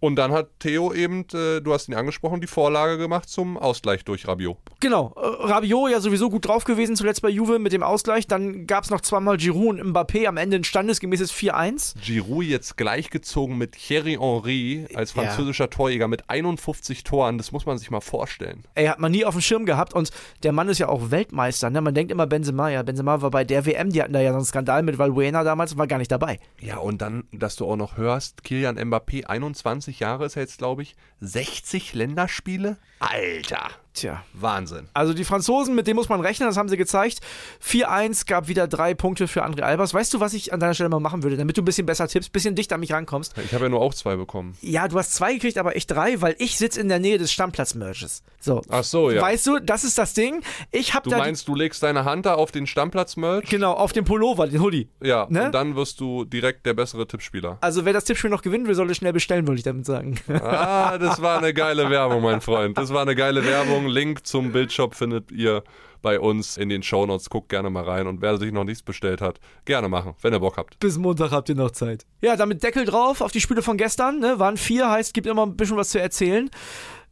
und 0.00 0.16
dann 0.16 0.32
hat 0.32 0.48
Theo 0.60 0.92
eben, 0.92 1.22
äh, 1.32 1.60
du 1.60 1.72
hast 1.72 1.88
ihn 1.88 1.94
angesprochen, 1.94 2.40
die 2.40 2.46
Vorlage 2.46 2.98
gemacht 2.98 3.28
zum 3.28 3.56
Ausgleich 3.58 4.04
durch 4.04 4.28
Rabiot. 4.28 4.58
Genau, 4.80 5.14
äh, 5.16 5.46
Rabiot 5.46 5.90
ja 5.90 6.00
sowieso 6.00 6.28
gut 6.30 6.46
drauf 6.46 6.64
gewesen, 6.64 6.94
zuletzt 6.96 7.22
bei 7.22 7.28
Juve 7.30 7.58
mit 7.58 7.72
dem 7.72 7.82
Ausgleich. 7.82 8.26
Dann 8.26 8.66
gab 8.66 8.84
es 8.84 8.90
noch 8.90 9.00
zweimal 9.00 9.36
Giroud 9.38 9.80
und 9.80 9.94
Mbappé, 9.94 10.26
am 10.26 10.36
Ende 10.36 10.56
ein 10.56 10.64
standesgemäßes 10.64 11.32
4-1. 11.32 11.94
Giroud 12.04 12.44
jetzt 12.44 12.76
gleichgezogen 12.76 13.56
mit 13.58 13.72
Thierry 13.72 14.18
Henry 14.20 14.86
als 14.94 15.14
Ja. 15.14 15.22
französischer 15.22 15.70
Torjäger 15.70 16.06
mit 16.08 16.28
51 16.28 17.02
Toren. 17.04 17.38
Das 17.38 17.50
muss 17.52 17.64
man 17.66 17.78
sich 17.78 17.90
mal 17.90 18.00
vorstellen. 18.00 18.64
Ey, 18.74 18.86
hat 18.86 18.98
man 18.98 19.10
nie 19.12 19.24
auf 19.24 19.34
dem 19.34 19.40
Schirm 19.40 19.64
gehabt 19.64 19.69
und 19.94 20.10
der 20.42 20.52
Mann 20.52 20.68
ist 20.68 20.78
ja 20.78 20.88
auch 20.88 21.10
Weltmeister. 21.10 21.70
Ne? 21.70 21.80
Man 21.80 21.94
denkt 21.94 22.12
immer 22.12 22.26
Benzema, 22.26 22.68
ja, 22.68 22.82
Benzema 22.82 23.22
war 23.22 23.30
bei 23.30 23.44
der 23.44 23.66
WM, 23.66 23.90
die 23.90 24.02
hatten 24.02 24.12
da 24.12 24.20
ja 24.20 24.30
so 24.30 24.36
einen 24.36 24.44
Skandal 24.44 24.82
mit 24.82 24.98
Valbuena 24.98 25.44
damals 25.44 25.72
und 25.72 25.78
war 25.78 25.86
gar 25.86 25.98
nicht 25.98 26.12
dabei. 26.12 26.38
Ja, 26.60 26.78
und 26.78 27.02
dann, 27.02 27.24
dass 27.32 27.56
du 27.56 27.66
auch 27.66 27.76
noch 27.76 27.96
hörst, 27.96 28.44
Kilian 28.44 28.78
Mbappé, 28.78 29.24
21 29.24 30.00
Jahre 30.00 30.26
ist 30.26 30.36
er 30.36 30.42
jetzt, 30.42 30.58
glaube 30.58 30.82
ich, 30.82 30.96
60 31.20 31.94
Länderspiele? 31.94 32.76
Alter, 32.98 33.68
Tja. 34.00 34.22
Wahnsinn. 34.32 34.88
Also 34.94 35.12
die 35.12 35.24
Franzosen, 35.24 35.74
mit 35.74 35.86
denen 35.86 35.96
muss 35.96 36.08
man 36.08 36.20
rechnen, 36.22 36.48
das 36.48 36.56
haben 36.56 36.70
sie 36.70 36.78
gezeigt. 36.78 37.20
4-1 37.62 38.26
gab 38.26 38.48
wieder 38.48 38.66
drei 38.66 38.94
Punkte 38.94 39.28
für 39.28 39.44
André 39.44 39.60
Albers. 39.60 39.92
Weißt 39.92 40.14
du, 40.14 40.20
was 40.20 40.32
ich 40.32 40.52
an 40.54 40.60
deiner 40.60 40.72
Stelle 40.72 40.88
mal 40.88 41.00
machen 41.00 41.22
würde, 41.22 41.36
damit 41.36 41.56
du 41.58 41.60
ein 41.62 41.64
bisschen 41.66 41.84
besser 41.86 42.08
tippst, 42.08 42.30
ein 42.30 42.32
bisschen 42.32 42.54
dichter 42.54 42.76
an 42.76 42.80
mich 42.80 42.92
rankommst? 42.92 43.34
Ich 43.44 43.52
habe 43.52 43.64
ja 43.64 43.68
nur 43.68 43.80
auch 43.82 43.92
zwei 43.92 44.16
bekommen. 44.16 44.56
Ja, 44.62 44.88
du 44.88 44.98
hast 44.98 45.14
zwei 45.14 45.34
gekriegt, 45.34 45.58
aber 45.58 45.76
ich 45.76 45.86
drei, 45.86 46.20
weil 46.22 46.34
ich 46.38 46.56
sitze 46.56 46.80
in 46.80 46.88
der 46.88 46.98
Nähe 46.98 47.18
des 47.18 47.30
Stammplatz-Merges. 47.32 48.22
So. 48.40 48.62
Ach 48.70 48.84
so, 48.84 49.10
ja. 49.10 49.20
Weißt 49.20 49.46
du, 49.46 49.58
das 49.58 49.84
ist 49.84 49.98
das 49.98 50.14
Ding. 50.14 50.42
Ich 50.70 50.94
habe 50.94 51.10
Du 51.10 51.16
meinst, 51.16 51.46
du 51.46 51.54
legst 51.54 51.82
deine 51.82 52.06
Hand 52.06 52.24
da 52.24 52.34
auf 52.36 52.52
den 52.52 52.66
Stammplatz-Merch? 52.66 53.48
genau 53.50 53.72
auf 53.74 53.92
dem 53.92 54.04
Pullover, 54.06 54.46
den 54.46 54.62
Hoodie. 54.62 54.88
Ja, 55.02 55.26
Ne? 55.28 55.46
und 55.46 55.52
dann 55.54 55.76
wirst 55.76 56.00
du 56.00 56.24
direkt 56.24 56.64
der 56.64 56.72
bessere 56.74 57.06
Tippspieler. 57.06 57.58
Also 57.60 57.84
wer 57.84 57.92
das 57.92 58.04
Tippspiel 58.04 58.30
noch 58.30 58.42
gewinnen 58.42 58.66
will, 58.66 58.74
soll 58.74 58.90
es 58.90 58.96
schnell 58.96 59.12
bestellen, 59.12 59.46
würde 59.46 59.58
ich 59.58 59.64
damit 59.64 59.84
sagen. 59.84 60.18
Ah, 60.28 60.96
das 60.98 61.20
war 61.20 61.38
eine 61.38 61.52
geile 61.52 61.90
Werbung, 61.90 62.22
mein 62.22 62.40
Freund. 62.40 62.78
Das 62.78 62.92
war 62.94 63.02
eine 63.02 63.14
geile 63.14 63.44
Werbung. 63.44 63.88
Link 63.90 64.26
zum 64.26 64.52
Bildshop 64.52 64.94
findet 64.94 65.30
ihr 65.30 65.62
bei 66.02 66.18
uns 66.18 66.56
in 66.56 66.68
den 66.68 66.82
Shownotes. 66.82 67.30
Guckt 67.30 67.48
gerne 67.48 67.70
mal 67.70 67.84
rein. 67.84 68.06
Und 68.06 68.22
wer 68.22 68.38
sich 68.38 68.52
noch 68.52 68.64
nichts 68.64 68.82
bestellt 68.82 69.20
hat, 69.20 69.40
gerne 69.64 69.88
machen, 69.88 70.14
wenn 70.22 70.32
ihr 70.32 70.40
Bock 70.40 70.56
habt. 70.56 70.78
Bis 70.80 70.98
Montag 70.98 71.30
habt 71.30 71.48
ihr 71.48 71.54
noch 71.54 71.70
Zeit. 71.70 72.06
Ja, 72.22 72.36
damit 72.36 72.62
Deckel 72.62 72.84
drauf 72.84 73.20
auf 73.20 73.32
die 73.32 73.40
Spiele 73.40 73.62
von 73.62 73.76
gestern. 73.76 74.18
Ne? 74.18 74.38
Waren 74.38 74.56
vier, 74.56 74.90
heißt, 74.90 75.14
gibt 75.14 75.26
immer 75.26 75.46
ein 75.46 75.56
bisschen 75.56 75.76
was 75.76 75.90
zu 75.90 76.00
erzählen. 76.00 76.50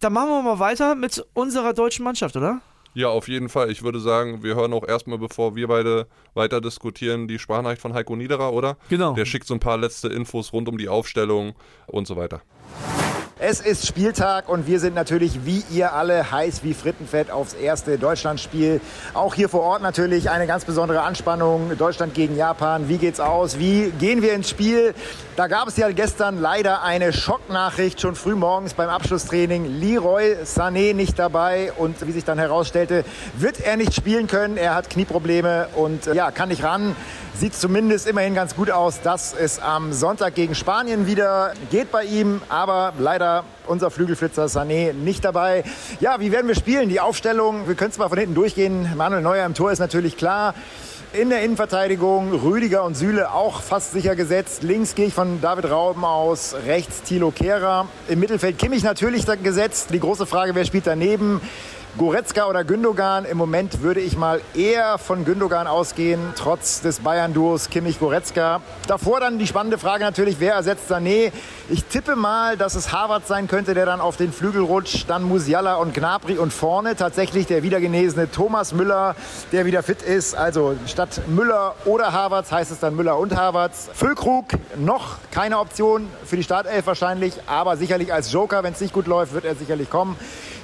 Dann 0.00 0.12
machen 0.12 0.30
wir 0.30 0.42
mal 0.42 0.58
weiter 0.58 0.94
mit 0.94 1.24
unserer 1.34 1.74
deutschen 1.74 2.04
Mannschaft, 2.04 2.36
oder? 2.36 2.60
Ja, 2.94 3.08
auf 3.08 3.28
jeden 3.28 3.48
Fall. 3.48 3.70
Ich 3.70 3.82
würde 3.82 4.00
sagen, 4.00 4.42
wir 4.42 4.54
hören 4.54 4.72
auch 4.72 4.86
erstmal, 4.86 5.18
bevor 5.18 5.54
wir 5.54 5.68
beide 5.68 6.08
weiter 6.34 6.60
diskutieren, 6.60 7.28
die 7.28 7.38
Sprachnachricht 7.38 7.82
von 7.82 7.94
Heiko 7.94 8.16
Niederer, 8.16 8.52
oder? 8.52 8.76
Genau. 8.88 9.14
Der 9.14 9.24
schickt 9.24 9.46
so 9.46 9.54
ein 9.54 9.60
paar 9.60 9.76
letzte 9.76 10.08
Infos 10.08 10.52
rund 10.52 10.68
um 10.68 10.78
die 10.78 10.88
Aufstellung 10.88 11.54
und 11.86 12.06
so 12.06 12.16
weiter. 12.16 12.42
Es 13.40 13.60
ist 13.60 13.86
Spieltag 13.86 14.48
und 14.48 14.66
wir 14.66 14.80
sind 14.80 14.96
natürlich 14.96 15.44
wie 15.44 15.62
ihr 15.70 15.92
alle 15.92 16.32
heiß 16.32 16.64
wie 16.64 16.74
Frittenfett 16.74 17.30
aufs 17.30 17.52
erste 17.54 17.96
Deutschlandspiel. 17.96 18.80
Auch 19.14 19.32
hier 19.32 19.48
vor 19.48 19.60
Ort 19.60 19.80
natürlich 19.80 20.28
eine 20.28 20.48
ganz 20.48 20.64
besondere 20.64 21.02
Anspannung. 21.02 21.78
Deutschland 21.78 22.14
gegen 22.14 22.36
Japan. 22.36 22.88
Wie 22.88 22.98
geht's 22.98 23.20
aus? 23.20 23.60
Wie 23.60 23.92
gehen 24.00 24.22
wir 24.22 24.32
ins 24.32 24.50
Spiel? 24.50 24.92
Da 25.36 25.46
gab 25.46 25.68
es 25.68 25.76
ja 25.76 25.88
gestern 25.92 26.40
leider 26.40 26.82
eine 26.82 27.12
Schocknachricht 27.12 28.00
schon 28.00 28.16
früh 28.16 28.34
morgens 28.34 28.74
beim 28.74 28.88
Abschlusstraining. 28.88 29.66
Leroy 29.78 30.34
Sané 30.44 30.92
nicht 30.92 31.16
dabei 31.16 31.72
und 31.76 32.04
wie 32.04 32.10
sich 32.10 32.24
dann 32.24 32.40
herausstellte, 32.40 33.04
wird 33.36 33.60
er 33.60 33.76
nicht 33.76 33.94
spielen 33.94 34.26
können. 34.26 34.56
Er 34.56 34.74
hat 34.74 34.90
Knieprobleme 34.90 35.68
und 35.76 36.08
äh, 36.08 36.14
ja, 36.16 36.32
kann 36.32 36.48
nicht 36.48 36.64
ran. 36.64 36.96
Sieht 37.38 37.54
zumindest 37.54 38.08
immerhin 38.08 38.34
ganz 38.34 38.56
gut 38.56 38.68
aus, 38.68 39.00
dass 39.00 39.32
es 39.32 39.60
am 39.60 39.92
Sonntag 39.92 40.34
gegen 40.34 40.56
Spanien 40.56 41.06
wieder 41.06 41.52
geht 41.70 41.92
bei 41.92 42.02
ihm. 42.02 42.42
Aber 42.48 42.94
leider 42.98 43.44
unser 43.68 43.92
Flügelflitzer 43.92 44.46
Sané 44.46 44.92
nicht 44.92 45.24
dabei. 45.24 45.62
Ja, 46.00 46.18
wie 46.18 46.32
werden 46.32 46.48
wir 46.48 46.56
spielen? 46.56 46.88
Die 46.88 46.98
Aufstellung, 46.98 47.68
wir 47.68 47.76
können 47.76 47.92
es 47.92 47.98
mal 47.98 48.08
von 48.08 48.18
hinten 48.18 48.34
durchgehen. 48.34 48.92
Manuel 48.96 49.22
Neuer 49.22 49.46
im 49.46 49.54
Tor 49.54 49.70
ist 49.70 49.78
natürlich 49.78 50.16
klar. 50.16 50.52
In 51.12 51.30
der 51.30 51.42
Innenverteidigung 51.42 52.32
Rüdiger 52.32 52.82
und 52.82 52.96
Süle 52.96 53.32
auch 53.32 53.62
fast 53.62 53.92
sicher 53.92 54.16
gesetzt. 54.16 54.64
Links 54.64 54.96
gehe 54.96 55.06
ich 55.06 55.14
von 55.14 55.40
David 55.40 55.70
Rauben 55.70 56.04
aus, 56.04 56.56
rechts 56.66 57.02
Thilo 57.02 57.30
Kehrer. 57.30 57.86
Im 58.08 58.18
Mittelfeld 58.18 58.58
Kimmich 58.58 58.82
natürlich 58.82 59.26
gesetzt. 59.44 59.90
Die 59.92 60.00
große 60.00 60.26
Frage, 60.26 60.56
wer 60.56 60.64
spielt 60.64 60.88
daneben? 60.88 61.40
Goretzka 61.98 62.46
oder 62.46 62.62
Gündogan. 62.62 63.24
Im 63.24 63.36
Moment 63.36 63.82
würde 63.82 63.98
ich 64.00 64.16
mal 64.16 64.40
eher 64.54 64.98
von 64.98 65.24
Gündogan 65.24 65.66
ausgehen, 65.66 66.20
trotz 66.36 66.80
des 66.80 67.00
Bayern-Duos 67.00 67.70
Kimmich-Goretzka. 67.70 68.60
Davor 68.86 69.18
dann 69.18 69.40
die 69.40 69.48
spannende 69.48 69.78
Frage 69.78 70.04
natürlich, 70.04 70.36
wer 70.38 70.54
ersetzt 70.54 70.88
Sané? 70.90 71.32
Ich 71.68 71.84
tippe 71.84 72.14
mal, 72.14 72.56
dass 72.56 72.76
es 72.76 72.92
Harvard 72.92 73.26
sein 73.26 73.48
könnte, 73.48 73.74
der 73.74 73.84
dann 73.84 74.00
auf 74.00 74.16
den 74.16 74.32
Flügel 74.32 74.62
rutscht. 74.62 75.10
Dann 75.10 75.24
Musiala 75.24 75.74
und 75.74 75.92
Gnabry 75.92 76.38
und 76.38 76.52
vorne 76.52 76.94
tatsächlich 76.94 77.46
der 77.46 77.64
wiedergenesene 77.64 78.30
Thomas 78.30 78.72
Müller, 78.72 79.16
der 79.50 79.66
wieder 79.66 79.82
fit 79.82 80.02
ist. 80.02 80.36
Also 80.36 80.76
statt 80.86 81.22
Müller 81.26 81.74
oder 81.84 82.12
Harvards 82.12 82.52
heißt 82.52 82.70
es 82.70 82.78
dann 82.78 82.94
Müller 82.94 83.18
und 83.18 83.34
Harvards. 83.34 83.90
Füllkrug 83.92 84.46
noch 84.76 85.16
keine 85.32 85.58
Option 85.58 86.08
für 86.24 86.36
die 86.36 86.44
Startelf 86.44 86.86
wahrscheinlich, 86.86 87.34
aber 87.48 87.76
sicherlich 87.76 88.12
als 88.12 88.32
Joker, 88.32 88.62
wenn 88.62 88.72
es 88.72 88.80
nicht 88.80 88.94
gut 88.94 89.08
läuft, 89.08 89.34
wird 89.34 89.44
er 89.44 89.56
sicherlich 89.56 89.90
kommen. 89.90 90.16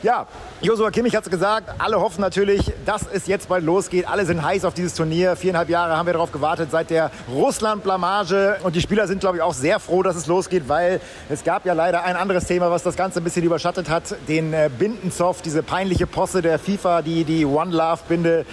Ja, 0.05 0.27
Josua 0.61 0.91
Kimmich 0.91 1.17
hat 1.17 1.25
es 1.25 1.31
gesagt. 1.31 1.71
Alle 1.79 1.99
hoffen 1.99 2.21
natürlich, 2.21 2.71
dass 2.85 3.07
es 3.11 3.27
jetzt 3.27 3.49
bald 3.49 3.65
losgeht. 3.65 4.07
Alle 4.07 4.27
sind 4.27 4.45
heiß 4.45 4.67
auf 4.67 4.75
dieses 4.75 4.93
Turnier. 4.93 5.35
Viereinhalb 5.35 5.71
Jahre 5.71 5.97
haben 5.97 6.05
wir 6.05 6.13
darauf 6.13 6.31
gewartet 6.31 6.71
seit 6.71 6.91
der 6.91 7.11
Russland-Blamage. 7.33 8.59
Und 8.65 8.77
die 8.77 8.83
Spieler 8.83 9.07
sind, 9.07 9.21
glaube 9.21 9.39
ich, 9.39 9.43
auch 9.43 9.55
sehr 9.55 9.81
froh, 9.81 10.03
dass 10.03 10.15
es 10.15 10.27
losgeht, 10.27 10.69
weil 10.69 11.01
es 11.31 11.43
gab 11.43 11.65
ja 11.65 11.73
leider 11.73 12.05
ein 12.05 12.17
anderes 12.17 12.45
Thema, 12.45 12.71
was 12.71 12.83
das 12.83 12.97
Ganze 12.97 13.21
ein 13.21 13.25
bisschen 13.25 13.47
überschattet 13.47 13.89
hat. 13.89 14.15
Den 14.29 14.53
äh, 14.53 14.69
Bindenzoff, 14.79 15.41
diese 15.41 15.63
peinliche 15.63 16.07
Posse 16.07 16.43
der 16.43 16.59
FIFA, 16.59 17.01
die 17.01 17.25
die 17.25 17.47
One 17.47 17.75
Love-Binde 17.75 18.45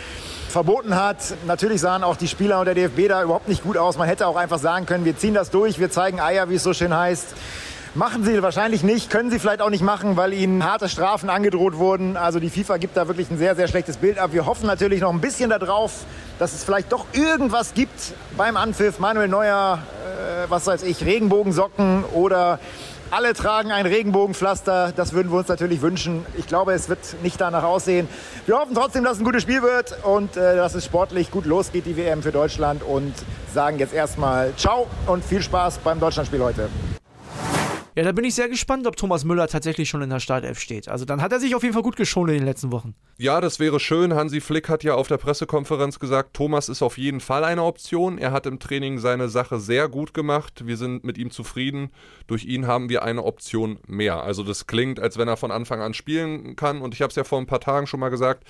verboten 0.47 0.95
hat. 0.95 1.17
Natürlich 1.47 1.81
sahen 1.81 2.05
auch 2.05 2.15
die 2.15 2.29
Spieler 2.29 2.59
und 2.59 2.65
der 2.65 2.75
DFB 2.75 3.09
da 3.09 3.23
überhaupt 3.23 3.49
nicht 3.49 3.61
gut 3.61 3.75
aus. 3.75 3.97
Man 3.97 4.07
hätte 4.07 4.25
auch 4.25 4.37
einfach 4.37 4.59
sagen 4.59 4.85
können, 4.85 5.03
wir 5.03 5.17
ziehen 5.17 5.33
das 5.33 5.49
durch, 5.49 5.79
wir 5.79 5.91
zeigen 5.91 6.21
Eier, 6.21 6.49
wie 6.49 6.55
es 6.55 6.63
so 6.63 6.73
schön 6.73 6.95
heißt. 6.95 7.35
Machen 7.93 8.23
sie 8.23 8.41
wahrscheinlich 8.41 8.83
nicht, 8.83 9.09
können 9.09 9.29
sie 9.29 9.37
vielleicht 9.37 9.61
auch 9.61 9.69
nicht 9.69 9.83
machen, 9.83 10.15
weil 10.15 10.31
ihnen 10.31 10.63
harte 10.63 10.87
Strafen 10.87 11.29
angedroht 11.29 11.75
wurden. 11.75 12.15
Also 12.15 12.39
die 12.39 12.49
FIFA 12.49 12.77
gibt 12.77 12.95
da 12.95 13.09
wirklich 13.09 13.29
ein 13.29 13.37
sehr, 13.37 13.53
sehr 13.53 13.67
schlechtes 13.67 13.97
Bild 13.97 14.17
ab. 14.17 14.29
Wir 14.31 14.45
hoffen 14.45 14.65
natürlich 14.65 15.01
noch 15.01 15.11
ein 15.11 15.19
bisschen 15.19 15.49
darauf, 15.49 16.05
dass 16.39 16.53
es 16.53 16.63
vielleicht 16.63 16.93
doch 16.93 17.05
irgendwas 17.11 17.73
gibt 17.73 18.13
beim 18.37 18.55
Anpfiff. 18.55 18.99
Manuel 18.99 19.27
Neuer, 19.27 19.79
äh, 20.05 20.49
was 20.49 20.67
weiß 20.67 20.83
ich, 20.83 21.03
Regenbogensocken 21.03 22.05
oder 22.13 22.59
alle 23.09 23.33
tragen 23.33 23.73
ein 23.73 23.85
Regenbogenpflaster. 23.85 24.93
Das 24.95 25.11
würden 25.11 25.29
wir 25.29 25.39
uns 25.39 25.49
natürlich 25.49 25.81
wünschen. 25.81 26.25
Ich 26.37 26.47
glaube, 26.47 26.71
es 26.71 26.87
wird 26.87 27.21
nicht 27.23 27.41
danach 27.41 27.63
aussehen. 27.63 28.07
Wir 28.45 28.57
hoffen 28.57 28.73
trotzdem, 28.73 29.03
dass 29.03 29.15
es 29.15 29.19
ein 29.19 29.25
gutes 29.25 29.41
Spiel 29.41 29.63
wird 29.63 30.01
und 30.05 30.37
äh, 30.37 30.55
dass 30.55 30.75
es 30.75 30.85
sportlich 30.85 31.29
gut 31.29 31.45
losgeht, 31.45 31.85
die 31.85 31.97
WM 31.97 32.23
für 32.23 32.31
Deutschland. 32.31 32.83
Und 32.83 33.13
sagen 33.53 33.79
jetzt 33.79 33.93
erstmal 33.93 34.55
Ciao 34.55 34.87
und 35.07 35.25
viel 35.25 35.41
Spaß 35.41 35.79
beim 35.79 35.99
Deutschlandspiel 35.99 36.41
heute. 36.41 36.69
Ja, 38.01 38.05
da 38.05 38.13
bin 38.13 38.25
ich 38.25 38.33
sehr 38.33 38.49
gespannt, 38.49 38.87
ob 38.87 38.95
Thomas 38.95 39.25
Müller 39.25 39.47
tatsächlich 39.47 39.87
schon 39.87 40.01
in 40.01 40.09
der 40.09 40.19
Startelf 40.19 40.59
steht. 40.59 40.87
Also 40.87 41.05
dann 41.05 41.21
hat 41.21 41.31
er 41.31 41.39
sich 41.39 41.53
auf 41.53 41.61
jeden 41.61 41.75
Fall 41.75 41.83
gut 41.83 41.97
geschont 41.97 42.31
in 42.31 42.37
den 42.37 42.45
letzten 42.45 42.71
Wochen. 42.71 42.95
Ja, 43.19 43.39
das 43.41 43.59
wäre 43.59 43.79
schön. 43.79 44.15
Hansi 44.15 44.41
Flick 44.41 44.69
hat 44.69 44.83
ja 44.83 44.95
auf 44.95 45.07
der 45.07 45.17
Pressekonferenz 45.17 45.99
gesagt, 45.99 46.33
Thomas 46.33 46.67
ist 46.67 46.81
auf 46.81 46.97
jeden 46.97 47.19
Fall 47.19 47.43
eine 47.43 47.61
Option. 47.61 48.17
Er 48.17 48.31
hat 48.31 48.47
im 48.47 48.57
Training 48.57 48.97
seine 48.97 49.29
Sache 49.29 49.59
sehr 49.59 49.87
gut 49.87 50.15
gemacht. 50.15 50.65
Wir 50.65 50.77
sind 50.77 51.03
mit 51.03 51.19
ihm 51.19 51.29
zufrieden. 51.29 51.91
Durch 52.25 52.45
ihn 52.45 52.65
haben 52.65 52.89
wir 52.89 53.03
eine 53.03 53.23
Option 53.23 53.77
mehr. 53.85 54.23
Also 54.23 54.41
das 54.41 54.65
klingt, 54.65 54.99
als 54.99 55.19
wenn 55.19 55.27
er 55.27 55.37
von 55.37 55.51
Anfang 55.51 55.79
an 55.79 55.93
spielen 55.93 56.55
kann. 56.55 56.81
Und 56.81 56.95
ich 56.95 57.03
habe 57.03 57.11
es 57.11 57.15
ja 57.15 57.23
vor 57.23 57.37
ein 57.37 57.45
paar 57.45 57.61
Tagen 57.61 57.85
schon 57.85 57.99
mal 57.99 58.09
gesagt, 58.09 58.47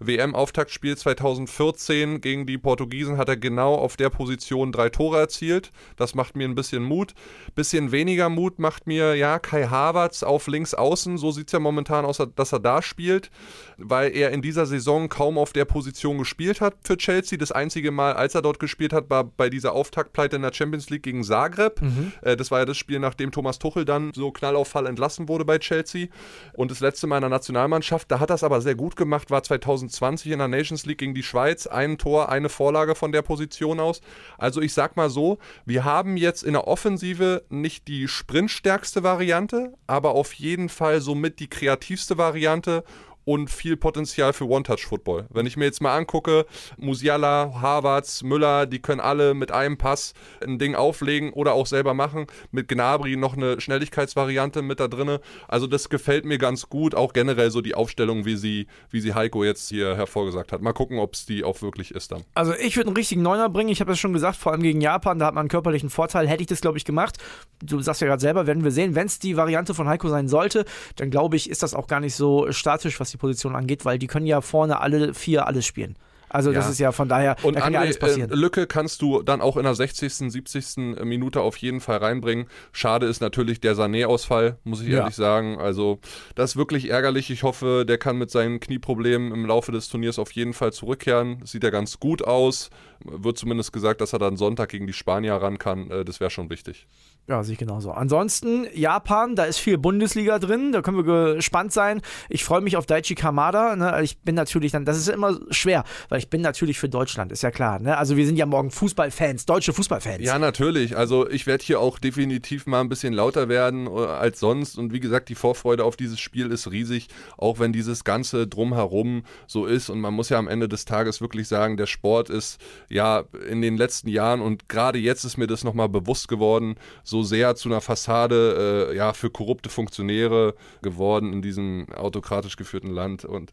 WM-Auftaktspiel 0.00 0.96
2014 0.96 2.20
gegen 2.20 2.46
die 2.46 2.58
Portugiesen 2.58 3.18
hat 3.18 3.28
er 3.28 3.36
genau 3.36 3.74
auf 3.74 3.96
der 3.96 4.10
Position 4.10 4.72
drei 4.72 4.88
Tore 4.88 5.18
erzielt. 5.18 5.70
Das 5.96 6.14
macht 6.14 6.36
mir 6.36 6.48
ein 6.48 6.54
bisschen 6.54 6.82
Mut. 6.82 7.14
Bisschen 7.54 7.92
weniger 7.92 8.28
Mut 8.28 8.58
macht 8.58 8.86
mir, 8.86 9.14
ja, 9.14 9.38
Kai 9.38 9.66
Havertz 9.66 10.22
auf 10.22 10.46
links 10.46 10.74
außen. 10.74 11.18
So 11.18 11.30
sieht 11.30 11.48
es 11.48 11.52
ja 11.52 11.58
momentan 11.58 12.04
aus, 12.04 12.22
dass 12.34 12.52
er 12.52 12.60
da 12.60 12.82
spielt, 12.82 13.30
weil 13.76 14.14
er 14.14 14.30
in 14.30 14.42
dieser 14.42 14.66
Saison 14.66 15.08
kaum 15.08 15.38
auf 15.38 15.52
der 15.52 15.64
Position 15.64 16.18
gespielt 16.18 16.60
hat 16.60 16.74
für 16.84 16.96
Chelsea. 16.96 17.38
Das 17.38 17.52
einzige 17.52 17.90
Mal, 17.90 18.14
als 18.14 18.34
er 18.34 18.42
dort 18.42 18.58
gespielt 18.58 18.92
hat, 18.92 19.10
war 19.10 19.24
bei 19.24 19.48
dieser 19.50 19.72
Auftaktpleite 19.72 20.36
in 20.36 20.42
der 20.42 20.52
Champions 20.52 20.90
League 20.90 21.02
gegen 21.02 21.22
Zagreb. 21.24 21.80
Mhm. 21.80 22.12
Äh, 22.22 22.36
das 22.36 22.50
war 22.50 22.60
ja 22.60 22.64
das 22.64 22.76
Spiel, 22.76 22.98
nachdem 22.98 23.30
Thomas 23.32 23.58
Tuchel 23.58 23.84
dann 23.84 24.12
so 24.14 24.32
knallauffall 24.32 24.86
entlassen 24.86 25.28
wurde 25.28 25.44
bei 25.44 25.58
Chelsea. 25.58 26.08
Und 26.52 26.70
das 26.70 26.80
letzte 26.80 27.06
Mal 27.06 27.18
in 27.18 27.22
der 27.22 27.30
Nationalmannschaft, 27.30 28.10
da 28.10 28.20
hat 28.20 28.30
er 28.30 28.34
es 28.34 28.44
aber 28.44 28.60
sehr 28.60 28.74
gut 28.74 28.96
gemacht, 28.96 29.30
war 29.30 29.42
2000 29.42 29.83
2020 29.88 30.32
in 30.32 30.38
der 30.38 30.48
Nations 30.48 30.86
League 30.86 30.98
gegen 30.98 31.14
die 31.14 31.22
Schweiz. 31.22 31.66
Ein 31.66 31.98
Tor, 31.98 32.28
eine 32.28 32.48
Vorlage 32.48 32.94
von 32.94 33.12
der 33.12 33.22
Position 33.22 33.80
aus. 33.80 34.00
Also 34.38 34.60
ich 34.60 34.72
sag 34.72 34.96
mal 34.96 35.10
so, 35.10 35.38
wir 35.64 35.84
haben 35.84 36.16
jetzt 36.16 36.42
in 36.42 36.52
der 36.52 36.66
Offensive 36.66 37.44
nicht 37.48 37.88
die 37.88 38.08
sprintstärkste 38.08 39.02
Variante, 39.02 39.74
aber 39.86 40.10
auf 40.10 40.32
jeden 40.34 40.68
Fall 40.68 41.00
somit 41.00 41.40
die 41.40 41.48
kreativste 41.48 42.18
Variante 42.18 42.84
und 43.24 43.50
viel 43.50 43.76
Potenzial 43.76 44.32
für 44.32 44.48
One-Touch-Football. 44.48 45.26
Wenn 45.30 45.46
ich 45.46 45.56
mir 45.56 45.64
jetzt 45.64 45.80
mal 45.80 45.96
angucke, 45.96 46.46
Musiala, 46.76 47.54
Harvards, 47.60 48.22
Müller, 48.22 48.66
die 48.66 48.80
können 48.80 49.00
alle 49.00 49.34
mit 49.34 49.52
einem 49.52 49.78
Pass 49.78 50.14
ein 50.44 50.58
Ding 50.58 50.74
auflegen 50.74 51.32
oder 51.32 51.54
auch 51.54 51.66
selber 51.66 51.94
machen. 51.94 52.26
Mit 52.50 52.68
Gnabry 52.68 53.16
noch 53.16 53.36
eine 53.36 53.60
Schnelligkeitsvariante 53.60 54.62
mit 54.62 54.80
da 54.80 54.88
drinne. 54.88 55.20
Also 55.48 55.66
das 55.66 55.88
gefällt 55.88 56.24
mir 56.24 56.38
ganz 56.38 56.68
gut. 56.68 56.94
Auch 56.94 57.12
generell 57.12 57.50
so 57.50 57.60
die 57.60 57.74
Aufstellung, 57.74 58.24
wie 58.24 58.36
sie, 58.36 58.66
wie 58.90 59.00
sie 59.00 59.14
Heiko 59.14 59.44
jetzt 59.44 59.68
hier 59.68 59.96
hervorgesagt 59.96 60.52
hat. 60.52 60.60
Mal 60.60 60.72
gucken, 60.72 60.98
ob 60.98 61.14
es 61.14 61.26
die 61.26 61.44
auch 61.44 61.62
wirklich 61.62 61.92
ist 61.92 62.12
dann. 62.12 62.24
Also 62.34 62.52
ich 62.54 62.76
würde 62.76 62.88
einen 62.88 62.96
richtigen 62.96 63.22
Neuner 63.22 63.48
bringen. 63.48 63.70
Ich 63.70 63.80
habe 63.80 63.92
es 63.92 63.98
schon 63.98 64.12
gesagt, 64.12 64.36
vor 64.36 64.52
allem 64.52 64.62
gegen 64.62 64.80
Japan, 64.80 65.18
da 65.18 65.26
hat 65.26 65.34
man 65.34 65.42
einen 65.42 65.48
körperlichen 65.48 65.90
Vorteil. 65.90 66.28
Hätte 66.28 66.42
ich 66.42 66.48
das, 66.48 66.60
glaube 66.60 66.78
ich, 66.78 66.84
gemacht. 66.84 67.18
Du 67.62 67.80
sagst 67.80 68.00
ja 68.00 68.06
gerade 68.06 68.20
selber, 68.20 68.46
werden 68.46 68.64
wir 68.64 68.70
sehen. 68.70 68.94
Wenn 68.94 69.06
es 69.06 69.18
die 69.18 69.36
Variante 69.36 69.74
von 69.74 69.88
Heiko 69.88 70.08
sein 70.08 70.28
sollte, 70.28 70.64
dann 70.96 71.10
glaube 71.10 71.36
ich, 71.36 71.48
ist 71.48 71.62
das 71.62 71.74
auch 71.74 71.86
gar 71.86 72.00
nicht 72.00 72.14
so 72.14 72.52
statisch, 72.52 73.00
was 73.00 73.13
die 73.14 73.18
Position 73.18 73.56
angeht, 73.56 73.84
weil 73.84 73.98
die 73.98 74.06
können 74.06 74.26
ja 74.26 74.40
vorne 74.40 74.80
alle 74.80 75.14
vier 75.14 75.46
alles 75.46 75.64
spielen. 75.64 75.96
Also 76.34 76.52
das 76.52 76.64
ja. 76.64 76.70
ist 76.72 76.78
ja 76.80 76.90
von 76.90 77.08
daher, 77.08 77.36
und 77.44 77.54
da 77.54 77.60
kann 77.60 77.70
André, 77.70 77.74
ja 77.74 77.80
alles 77.82 77.98
passieren. 78.00 78.28
Äh, 78.28 78.34
Lücke 78.34 78.66
kannst 78.66 79.00
du 79.02 79.22
dann 79.22 79.40
auch 79.40 79.56
in 79.56 79.62
der 79.62 79.76
60., 79.76 80.12
70. 80.12 80.76
Minute 81.04 81.40
auf 81.40 81.56
jeden 81.58 81.80
Fall 81.80 81.98
reinbringen. 81.98 82.46
Schade 82.72 83.06
ist 83.06 83.20
natürlich 83.20 83.60
der 83.60 83.76
Sané-Ausfall, 83.76 84.58
muss 84.64 84.80
ich 84.80 84.88
ja. 84.88 84.98
ehrlich 84.98 85.14
sagen. 85.14 85.60
Also 85.60 86.00
das 86.34 86.50
ist 86.50 86.56
wirklich 86.56 86.90
ärgerlich. 86.90 87.30
Ich 87.30 87.44
hoffe, 87.44 87.84
der 87.86 87.98
kann 87.98 88.18
mit 88.18 88.32
seinen 88.32 88.58
Knieproblemen 88.58 89.30
im 89.30 89.46
Laufe 89.46 89.70
des 89.70 89.88
Turniers 89.88 90.18
auf 90.18 90.32
jeden 90.32 90.54
Fall 90.54 90.72
zurückkehren. 90.72 91.40
Sieht 91.44 91.62
ja 91.62 91.70
ganz 91.70 92.00
gut 92.00 92.24
aus. 92.24 92.70
Wird 93.04 93.38
zumindest 93.38 93.72
gesagt, 93.72 94.00
dass 94.00 94.12
er 94.12 94.18
dann 94.18 94.36
Sonntag 94.36 94.70
gegen 94.70 94.88
die 94.88 94.92
Spanier 94.92 95.34
ran 95.34 95.58
kann. 95.58 95.88
Äh, 95.88 96.04
das 96.04 96.18
wäre 96.18 96.30
schon 96.30 96.50
wichtig. 96.50 96.88
Ja, 97.26 97.42
sehe 97.42 97.54
ich 97.54 97.58
genauso. 97.58 97.90
Ansonsten 97.90 98.66
Japan, 98.74 99.34
da 99.34 99.44
ist 99.44 99.56
viel 99.56 99.78
Bundesliga 99.78 100.38
drin, 100.38 100.72
da 100.72 100.82
können 100.82 101.06
wir 101.06 101.36
gespannt 101.36 101.72
sein. 101.72 102.02
Ich 102.28 102.44
freue 102.44 102.60
mich 102.60 102.76
auf 102.76 102.84
Daichi 102.84 103.14
Kamada. 103.14 103.76
Ne? 103.76 104.02
Ich 104.02 104.18
bin 104.18 104.34
natürlich 104.34 104.72
dann, 104.72 104.84
das 104.84 104.98
ist 104.98 105.08
immer 105.08 105.38
schwer, 105.50 105.84
weil 106.10 106.18
ich 106.18 106.23
bin 106.28 106.42
natürlich 106.42 106.78
für 106.78 106.90
Deutschland, 106.90 107.32
ist 107.32 107.42
ja 107.42 107.50
klar. 107.50 107.78
Ne? 107.78 107.96
Also 107.96 108.16
wir 108.16 108.26
sind 108.26 108.36
ja 108.36 108.44
morgen 108.44 108.70
Fußballfans, 108.70 109.46
deutsche 109.46 109.72
Fußballfans. 109.72 110.22
Ja, 110.22 110.38
natürlich. 110.38 110.96
Also 110.96 111.28
ich 111.28 111.46
werde 111.46 111.64
hier 111.64 111.80
auch 111.80 111.98
definitiv 111.98 112.66
mal 112.66 112.80
ein 112.80 112.90
bisschen 112.90 113.14
lauter 113.14 113.48
werden 113.48 113.86
äh, 113.86 113.90
als 113.90 114.40
sonst. 114.40 114.76
Und 114.76 114.92
wie 114.92 115.00
gesagt, 115.00 115.30
die 115.30 115.34
Vorfreude 115.34 115.84
auf 115.84 115.96
dieses 115.96 116.20
Spiel 116.20 116.50
ist 116.50 116.70
riesig, 116.70 117.08
auch 117.38 117.58
wenn 117.58 117.72
dieses 117.72 118.04
Ganze 118.04 118.46
drumherum 118.46 119.24
so 119.46 119.64
ist. 119.64 119.88
Und 119.88 120.00
man 120.00 120.12
muss 120.12 120.28
ja 120.28 120.38
am 120.38 120.48
Ende 120.48 120.68
des 120.68 120.84
Tages 120.84 121.22
wirklich 121.22 121.48
sagen, 121.48 121.78
der 121.78 121.86
Sport 121.86 122.28
ist 122.28 122.60
ja 122.90 123.24
in 123.48 123.62
den 123.62 123.78
letzten 123.78 124.08
Jahren 124.08 124.42
und 124.42 124.68
gerade 124.68 124.98
jetzt 124.98 125.24
ist 125.24 125.38
mir 125.38 125.46
das 125.46 125.64
nochmal 125.64 125.88
bewusst 125.88 126.28
geworden, 126.28 126.76
so 127.02 127.14
so 127.14 127.22
sehr 127.22 127.54
zu 127.54 127.68
einer 127.68 127.80
Fassade 127.80 128.90
äh, 128.90 128.96
ja, 128.96 129.12
für 129.12 129.30
korrupte 129.30 129.68
Funktionäre 129.68 130.54
geworden 130.82 131.32
in 131.32 131.42
diesem 131.42 131.86
autokratisch 131.94 132.56
geführten 132.56 132.90
Land. 132.90 133.24
Und 133.24 133.52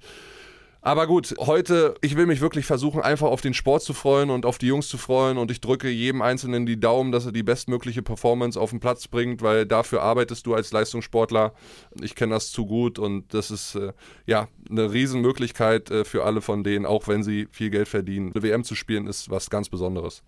aber 0.84 1.06
gut, 1.06 1.36
heute, 1.40 1.94
ich 2.02 2.16
will 2.16 2.26
mich 2.26 2.42
wirklich 2.42 2.66
versuchen, 2.66 3.02
einfach 3.02 3.28
auf 3.28 3.42
den 3.42 3.54
Sport 3.54 3.84
zu 3.84 3.94
freuen 3.94 4.32
und 4.32 4.48
auf 4.48 4.58
die 4.58 4.68
Jungs 4.68 4.88
zu 4.88 4.98
freuen 4.98 5.38
und 5.38 5.52
ich 5.52 5.62
drücke 5.62 5.90
jedem 5.90 6.24
Einzelnen 6.24 6.66
die 6.66 6.80
Daumen, 6.80 7.12
dass 7.12 7.26
er 7.26 7.32
die 7.32 7.44
bestmögliche 7.44 8.02
Performance 8.02 8.60
auf 8.60 8.72
den 8.72 8.80
Platz 8.80 9.08
bringt, 9.08 9.44
weil 9.44 9.68
dafür 9.68 10.02
arbeitest 10.02 10.48
du 10.48 10.56
als 10.56 10.72
Leistungssportler. 10.72 11.54
Ich 12.02 12.16
kenne 12.16 12.34
das 12.34 12.52
zu 12.52 12.66
gut 12.66 12.98
und 12.98 13.32
das 13.34 13.52
ist 13.52 13.76
äh, 13.76 13.94
ja 14.26 14.48
eine 14.70 14.92
Riesenmöglichkeit 14.92 15.92
äh, 15.92 16.04
für 16.04 16.24
alle 16.24 16.42
von 16.42 16.64
denen, 16.64 16.88
auch 16.88 17.08
wenn 17.08 17.22
sie 17.22 17.48
viel 17.52 17.70
Geld 17.70 17.88
verdienen. 17.88 18.32
Eine 18.34 18.42
WM 18.42 18.64
zu 18.64 18.74
spielen 18.74 19.06
ist 19.06 19.30
was 19.30 19.52
ganz 19.52 19.70
Besonderes. 19.70 20.24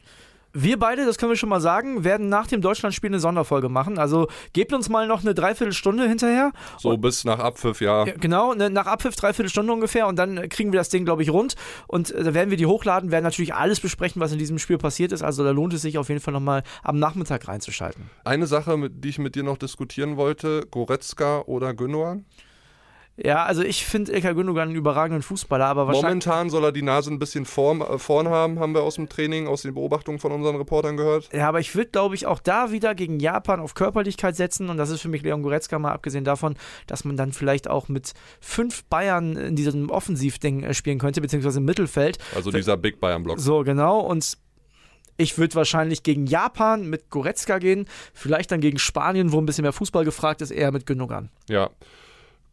Wir 0.55 0.77
beide, 0.77 1.03
das 1.03 1.17
können 1.17 1.31
wir 1.31 1.35
schon 1.35 1.49
mal 1.49 1.61
sagen, 1.61 2.03
werden 2.03 2.29
nach 2.29 2.45
dem 2.45 2.61
Deutschlandspiel 2.61 3.09
eine 3.09 3.19
Sonderfolge 3.19 3.69
machen. 3.69 3.97
Also 3.97 4.27
gebt 4.53 4.71
uns 4.71 4.87
mal 4.87 5.07
noch 5.07 5.21
eine 5.21 5.33
Dreiviertelstunde 5.33 6.07
hinterher. 6.07 6.51
So 6.77 6.89
und, 6.89 7.01
bis 7.01 7.25
nach 7.25 7.39
Abpfiff, 7.39 7.81
ja. 7.81 8.03
Genau, 8.03 8.53
ne, 8.53 8.69
nach 8.69 8.85
Abpfiff 8.85 9.15
Dreiviertelstunde 9.15 9.73
ungefähr 9.73 10.05
und 10.05 10.17
dann 10.17 10.47
kriegen 10.49 10.71
wir 10.71 10.79
das 10.79 10.89
Ding, 10.89 11.05
glaube 11.05 11.23
ich, 11.23 11.31
rund. 11.31 11.55
Und 11.87 12.11
äh, 12.11 12.23
da 12.23 12.35
werden 12.35 12.51
wir 12.51 12.57
die 12.57 12.67
hochladen, 12.67 13.09
werden 13.09 13.23
natürlich 13.23 13.55
alles 13.55 13.79
besprechen, 13.79 14.21
was 14.21 14.31
in 14.31 14.37
diesem 14.37 14.59
Spiel 14.59 14.77
passiert 14.77 15.11
ist. 15.11 15.23
Also 15.23 15.43
da 15.43 15.49
lohnt 15.49 15.73
es 15.73 15.81
sich 15.81 15.97
auf 15.97 16.09
jeden 16.09 16.21
Fall 16.21 16.33
nochmal 16.33 16.61
am 16.83 16.99
Nachmittag 16.99 17.47
reinzuschalten. 17.47 18.11
Eine 18.23 18.45
Sache, 18.45 18.91
die 18.91 19.09
ich 19.09 19.17
mit 19.17 19.33
dir 19.33 19.43
noch 19.43 19.57
diskutieren 19.57 20.17
wollte, 20.17 20.67
Goretzka 20.69 21.41
oder 21.41 21.73
Gündogan? 21.73 22.25
Ja, 23.15 23.45
also 23.45 23.61
ich 23.61 23.85
finde 23.85 24.11
Ilkay 24.11 24.33
Gündogan 24.33 24.69
einen 24.69 24.75
überragenden 24.75 25.21
Fußballer, 25.21 25.65
aber 25.65 25.85
wahrscheinlich. 25.85 26.25
Momentan 26.25 26.49
soll 26.49 26.63
er 26.63 26.71
die 26.71 26.81
Nase 26.81 27.11
ein 27.11 27.19
bisschen 27.19 27.45
vorn, 27.45 27.81
äh, 27.81 27.99
vorn 27.99 28.27
haben, 28.29 28.59
haben 28.59 28.73
wir 28.73 28.81
aus 28.81 28.95
dem 28.95 29.07
Training, 29.07 29.47
aus 29.47 29.61
den 29.61 29.75
Beobachtungen 29.75 30.17
von 30.17 30.31
unseren 30.31 30.55
Reportern 30.55 30.97
gehört. 30.97 31.29
Ja, 31.31 31.47
aber 31.47 31.59
ich 31.59 31.75
würde, 31.75 31.91
glaube 31.91 32.15
ich, 32.15 32.25
auch 32.25 32.39
da 32.39 32.71
wieder 32.71 32.95
gegen 32.95 33.19
Japan 33.19 33.59
auf 33.59 33.75
Körperlichkeit 33.75 34.35
setzen 34.35 34.69
und 34.69 34.77
das 34.77 34.89
ist 34.89 35.01
für 35.01 35.09
mich 35.09 35.21
Leon 35.21 35.43
Goretzka 35.43 35.77
mal 35.77 35.91
abgesehen 35.91 36.23
davon, 36.23 36.55
dass 36.87 37.05
man 37.05 37.15
dann 37.15 37.33
vielleicht 37.33 37.69
auch 37.69 37.87
mit 37.87 38.13
fünf 38.41 38.83
Bayern 38.85 39.35
in 39.35 39.55
diesem 39.55 39.91
Offensivding 39.91 40.63
äh, 40.63 40.73
spielen 40.73 40.97
könnte, 40.97 41.21
beziehungsweise 41.21 41.59
im 41.59 41.65
Mittelfeld. 41.65 42.17
Also 42.33 42.49
dieser 42.49 42.77
Big 42.77 42.99
Bayern-Block. 42.99 43.39
So, 43.39 43.63
genau. 43.63 43.99
Und 43.99 44.39
ich 45.17 45.37
würde 45.37 45.53
wahrscheinlich 45.53 46.01
gegen 46.01 46.25
Japan 46.25 46.89
mit 46.89 47.11
Goretzka 47.11 47.59
gehen, 47.59 47.85
vielleicht 48.13 48.51
dann 48.51 48.59
gegen 48.61 48.79
Spanien, 48.79 49.31
wo 49.31 49.37
ein 49.39 49.45
bisschen 49.45 49.61
mehr 49.61 49.71
Fußball 49.71 50.03
gefragt 50.03 50.41
ist, 50.41 50.49
eher 50.49 50.71
mit 50.71 50.87
Gündogan. 50.87 51.29
Ja. 51.47 51.69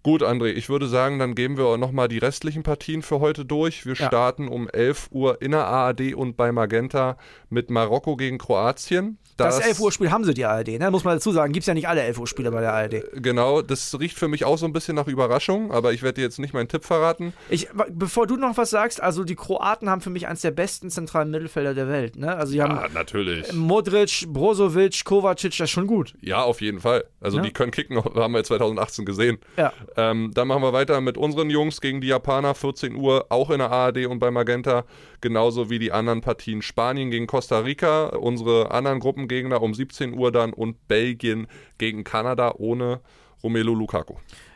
Gut, 0.03 0.23
André, 0.23 0.47
ich 0.53 0.71
würde 0.71 0.87
sagen, 0.89 1.19
dann 1.19 1.35
geben 1.35 1.59
wir 1.59 1.77
nochmal 1.77 2.09
die 2.09 2.17
restlichen 2.19 2.63
Partien 2.63 3.03
für 3.03 3.21
heute 3.21 3.45
durch. 3.45 3.85
Wir 3.85 3.95
Ja. 3.95 4.07
starten 4.07 4.49
um 4.49 4.67
11 4.69 5.09
Uhr 5.11 5.43
in 5.43 5.51
der 5.51 5.67
ARD 5.67 6.15
und 6.15 6.37
bei 6.39 6.53
Magenta 6.53 7.19
mit 7.51 7.69
Marokko 7.71 8.17
gegen 8.17 8.39
Kroatien. 8.39 9.19
Das, 9.37 9.59
11 9.59 9.81
Uhr 9.81 9.91
Spiel 9.91 10.11
haben 10.11 10.25
sie 10.25 10.35
die 10.35 10.45
ARD, 10.45 10.79
ne? 10.79 10.91
muss 10.91 11.03
man 11.05 11.17
dazu 11.17 11.33
sagen. 11.33 11.53
Gibt 11.55 11.63
es 11.63 11.67
ja 11.67 11.73
nicht 11.73 11.89
alle 11.89 12.03
11 12.03 12.19
Uhr 12.19 12.27
Spiele 12.27 12.51
bei 12.51 12.61
der 12.61 12.75
ARD. 12.75 13.05
Genau, 13.15 13.63
das 13.63 13.99
riecht 13.99 14.19
für 14.19 14.29
mich 14.29 14.45
auch 14.45 14.59
so 14.59 14.67
ein 14.67 14.73
bisschen 14.75 14.95
nach 14.97 15.07
Überraschung, 15.07 15.73
aber 15.73 15.95
ich 15.95 16.03
werde 16.03 16.17
dir 16.17 16.23
jetzt 16.23 16.39
nicht 16.39 16.53
meinen 16.53 16.69
Tipp 16.69 16.85
verraten. 16.85 17.33
Ich, 17.49 17.69
bevor 17.91 18.27
du 18.27 18.37
noch 18.37 18.59
was 18.59 18.69
sagst, 18.69 19.03
also 19.03 19.25
die 19.25 19.37
Kroaten 19.37 19.89
haben 19.89 20.03
für 20.03 20.11
mich 20.11 20.27
eins 20.29 20.43
der 20.43 20.51
besten 20.51 20.91
zentralen 20.91 21.31
Mittelfelder 21.31 21.73
der 21.73 21.89
Welt. 21.89 22.17
Ne? 22.17 22.35
Also 22.37 22.53
die 22.53 22.61
haben 22.63 22.73
Ah, 22.77 22.89
natürlich. 22.93 23.51
Modric, 23.55 24.27
Brozovic, 24.29 25.05
Kovacic, 25.07 25.53
das 25.53 25.61
ist 25.61 25.71
schon 25.71 25.87
gut. 25.87 26.15
Ja, 26.21 26.43
auf 26.43 26.61
jeden 26.61 26.81
Fall. 26.81 27.05
Also 27.23 27.39
Ja. 27.39 27.43
die 27.43 27.51
können 27.53 27.71
kicken, 27.73 27.97
haben 28.15 28.35
wir 28.35 28.45
2018 28.45 29.07
gesehen. 29.07 29.39
Ja. 29.57 29.73
Ähm, 29.97 30.31
dann 30.35 30.49
machen 30.49 30.63
wir 30.63 30.73
weiter 30.73 31.01
mit 31.01 31.19
unseren 31.19 31.51
Jungs 31.51 31.81
gegen 31.81 32.01
die 32.01 32.09
Japaner, 32.09 32.55
14 32.55 32.95
Uhr, 32.95 33.27
auch 33.29 33.51
in 33.51 33.59
der 33.59 33.71
ARD 33.71 34.07
und 34.07 34.19
bei 34.19 34.31
Magenta, 34.31 34.85
genauso 35.21 35.71
wie 35.71 35.79
die 35.79 35.93
anderen 35.93 36.21
Partien. 36.21 36.63
Spanien 36.63 37.11
gegen 37.11 37.27
Costa 37.27 37.61
Rica, 37.61 38.07
unsere 38.09 38.71
anderen 38.71 39.01
Gruppengegner 39.01 39.63
um 39.63 39.75
17 39.75 40.15
Uhr 40.15 40.33
dann 40.33 40.53
und 40.53 40.87
Belgien 40.89 41.47
gegen 41.79 42.05
Kanada 42.05 42.55
ohne 42.57 43.01
Romelu 43.43 43.75
Lukaku. 43.75 44.15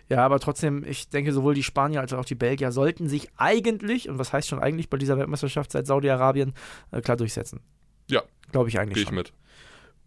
Ja, 0.09 0.25
aber 0.25 0.39
trotzdem, 0.39 0.85
ich 0.87 1.09
denke, 1.09 1.33
sowohl 1.33 1.55
die 1.55 1.63
Spanier 1.63 2.01
als 2.01 2.13
auch 2.13 2.27
die 2.27 2.35
Belgier 2.35 2.73
sollten 2.73 3.09
sich 3.09 3.29
eigentlich, 3.37 4.09
und 4.09 4.19
was 4.19 4.33
heißt 4.33 4.49
schon 4.49 4.59
eigentlich 4.59 4.91
bei 4.91 4.99
dieser 4.99 5.17
Weltmeisterschaft 5.19 5.73
seit 5.73 5.87
Saudi-Arabien, 5.87 6.53
äh, 6.93 7.01
klar 7.01 7.17
durchsetzen. 7.17 7.61
Ja, 8.11 8.23
Glaube 8.53 8.69
ich 8.69 8.79
eigentlich 8.79 8.95
gehe 8.95 9.03
ich 9.03 9.09
schon. 9.09 9.17
mit. 9.17 9.33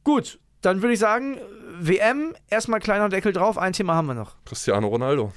Gut, 0.03 0.39
dann 0.61 0.81
würde 0.81 0.93
ich 0.93 0.99
sagen, 0.99 1.37
WM, 1.79 2.35
erstmal 2.49 2.79
kleiner 2.79 3.09
Deckel 3.09 3.33
drauf, 3.33 3.57
ein 3.57 3.73
Thema 3.73 3.93
haben 3.93 4.07
wir 4.07 4.15
noch. 4.15 4.35
Cristiano 4.45 4.87
Ronaldo. 4.87 5.31